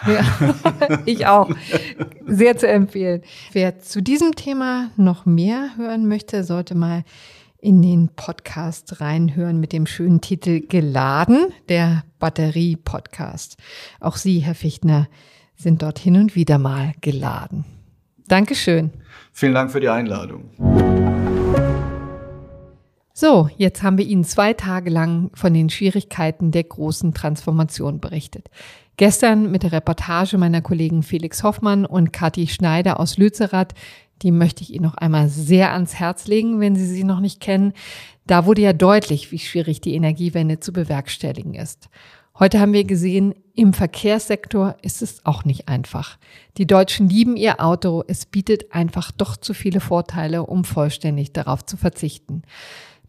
Ja, 0.06 1.00
ich 1.06 1.26
auch. 1.26 1.50
Sehr 2.28 2.58
zu 2.58 2.68
empfehlen. 2.68 3.22
Wer 3.54 3.80
zu 3.80 4.02
diesem 4.02 4.36
Thema 4.36 4.92
noch 4.98 5.26
mehr 5.26 5.70
hören 5.78 6.10
möchte, 6.10 6.44
sollte 6.44 6.76
mal 6.76 7.06
in 7.58 7.82
den 7.82 8.10
Podcast 8.18 9.00
reinhören 9.00 9.62
mit 9.62 9.72
dem 9.72 9.86
schönen 9.86 10.20
Titel 10.20 10.60
Geladen, 10.68 11.54
der 11.70 12.04
Batterie-Podcast. 12.20 13.56
Auch 14.02 14.18
Sie, 14.18 14.40
Herr 14.40 14.56
Fichtner, 14.56 15.08
sind 15.56 15.84
dort 15.84 16.00
hin 16.00 16.18
und 16.18 16.36
wieder 16.36 16.58
mal 16.58 16.92
geladen. 17.00 17.64
Dankeschön. 18.28 18.92
Vielen 19.32 19.54
Dank 19.54 19.72
für 19.72 19.80
die 19.80 19.90
Einladung. 19.90 20.50
So, 23.22 23.50
jetzt 23.58 23.84
haben 23.84 23.98
wir 23.98 24.06
Ihnen 24.06 24.24
zwei 24.24 24.54
Tage 24.54 24.90
lang 24.90 25.30
von 25.34 25.54
den 25.54 25.70
Schwierigkeiten 25.70 26.52
der 26.52 26.64
großen 26.64 27.14
Transformation 27.14 28.00
berichtet. 28.00 28.50
Gestern 28.96 29.52
mit 29.52 29.64
der 29.64 29.74
Reportage 29.74 30.38
meiner 30.38 30.62
Kollegen 30.62 31.04
Felix 31.04 31.44
Hoffmann 31.44 31.86
und 31.86 32.14
Kathi 32.14 32.48
Schneider 32.48 32.98
aus 32.98 33.18
Lützerath, 33.18 33.74
die 34.22 34.32
möchte 34.32 34.64
ich 34.64 34.74
Ihnen 34.74 34.86
noch 34.86 34.96
einmal 34.96 35.28
sehr 35.28 35.74
ans 35.74 35.96
Herz 35.96 36.28
legen, 36.28 36.62
wenn 36.62 36.78
Sie 36.78 36.86
sie 36.86 37.04
noch 37.04 37.20
nicht 37.20 37.42
kennen. 37.42 37.74
Da 38.26 38.46
wurde 38.46 38.62
ja 38.62 38.72
deutlich, 38.72 39.34
wie 39.34 39.40
schwierig 39.40 39.82
die 39.82 39.96
Energiewende 39.96 40.62
zu 40.62 40.72
bewerkstelligen 40.72 41.56
ist. 41.56 41.90
Heute 42.40 42.62
haben 42.62 42.72
wir 42.72 42.86
gesehen, 42.86 43.36
im 43.54 43.74
Verkehrssektor 43.74 44.78
ist 44.82 45.02
es 45.02 45.26
auch 45.26 45.44
nicht 45.44 45.68
einfach. 45.68 46.18
Die 46.56 46.66
Deutschen 46.66 47.10
lieben 47.10 47.36
ihr 47.36 47.60
Auto, 47.62 48.02
es 48.08 48.26
bietet 48.26 48.74
einfach 48.74 49.12
doch 49.12 49.36
zu 49.36 49.54
viele 49.54 49.82
Vorteile, 49.82 50.46
um 50.46 50.64
vollständig 50.64 51.34
darauf 51.34 51.66
zu 51.66 51.76
verzichten. 51.76 52.44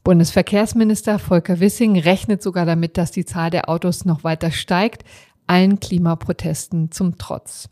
Bundesverkehrsminister 0.05 1.19
Volker 1.19 1.61
Wissing 1.61 1.99
rechnet 1.99 2.43
sogar 2.43 2.67
damit, 2.67 2.97
dass 2.97 3.11
die 3.11 3.25
Zahl 3.25 3.51
der 3.51 3.69
Autos 3.69 4.05
noch 4.05 4.25
weiter 4.25 4.51
steigt, 4.51 5.05
allen 5.47 5.81
Klimaprotesten 5.81 6.91
zum 6.91 7.19
Trotz. 7.19 7.69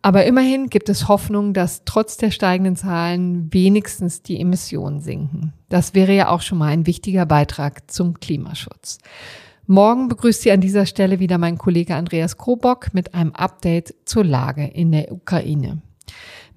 Aber 0.00 0.24
immerhin 0.24 0.68
gibt 0.68 0.88
es 0.88 1.08
Hoffnung, 1.08 1.52
dass 1.52 1.84
trotz 1.84 2.16
der 2.16 2.30
steigenden 2.30 2.76
Zahlen 2.76 3.52
wenigstens 3.52 4.22
die 4.22 4.40
Emissionen 4.40 5.00
sinken. 5.00 5.52
Das 5.68 5.94
wäre 5.94 6.14
ja 6.14 6.28
auch 6.28 6.40
schon 6.40 6.58
mal 6.58 6.68
ein 6.68 6.86
wichtiger 6.86 7.26
Beitrag 7.26 7.90
zum 7.90 8.20
Klimaschutz. 8.20 8.98
Morgen 9.66 10.08
begrüßt 10.08 10.42
Sie 10.42 10.52
an 10.52 10.62
dieser 10.62 10.86
Stelle 10.86 11.18
wieder 11.18 11.36
mein 11.36 11.58
Kollege 11.58 11.94
Andreas 11.94 12.38
Krobock 12.38 12.94
mit 12.94 13.12
einem 13.12 13.32
Update 13.34 13.94
zur 14.06 14.24
Lage 14.24 14.64
in 14.64 14.92
der 14.92 15.12
Ukraine. 15.12 15.82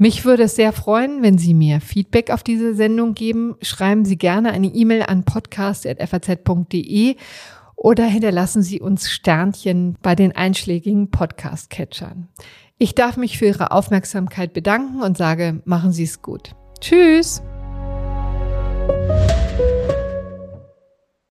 Mich 0.02 0.26
würde 0.26 0.42
es 0.42 0.56
sehr 0.56 0.74
freuen, 0.74 1.22
wenn 1.22 1.38
Sie 1.38 1.54
mir 1.54 1.80
Feedback 1.80 2.32
auf 2.32 2.42
diese 2.42 2.74
Sendung 2.74 3.14
geben. 3.14 3.54
Schreiben 3.62 4.04
Sie 4.04 4.18
gerne 4.18 4.52
eine 4.52 4.66
E-Mail 4.66 5.04
an 5.04 5.26
podcast.faz.de 5.26 7.18
oder 7.76 8.06
hinterlassen 8.06 8.64
Sie 8.64 8.82
uns 8.82 9.12
Sternchen 9.12 10.00
bei 10.02 10.16
den 10.16 10.36
einschlägigen 10.36 11.12
Podcast-Catchern. 11.12 12.30
Ich 12.80 12.96
darf 12.96 13.16
mich 13.16 13.38
für 13.38 13.46
Ihre 13.46 13.70
Aufmerksamkeit 13.70 14.54
bedanken 14.54 15.04
und 15.04 15.18
sage, 15.18 15.62
machen 15.66 15.92
Sie 15.92 16.06
es 16.06 16.24
gut. 16.24 16.56
Tschüss! 16.80 17.44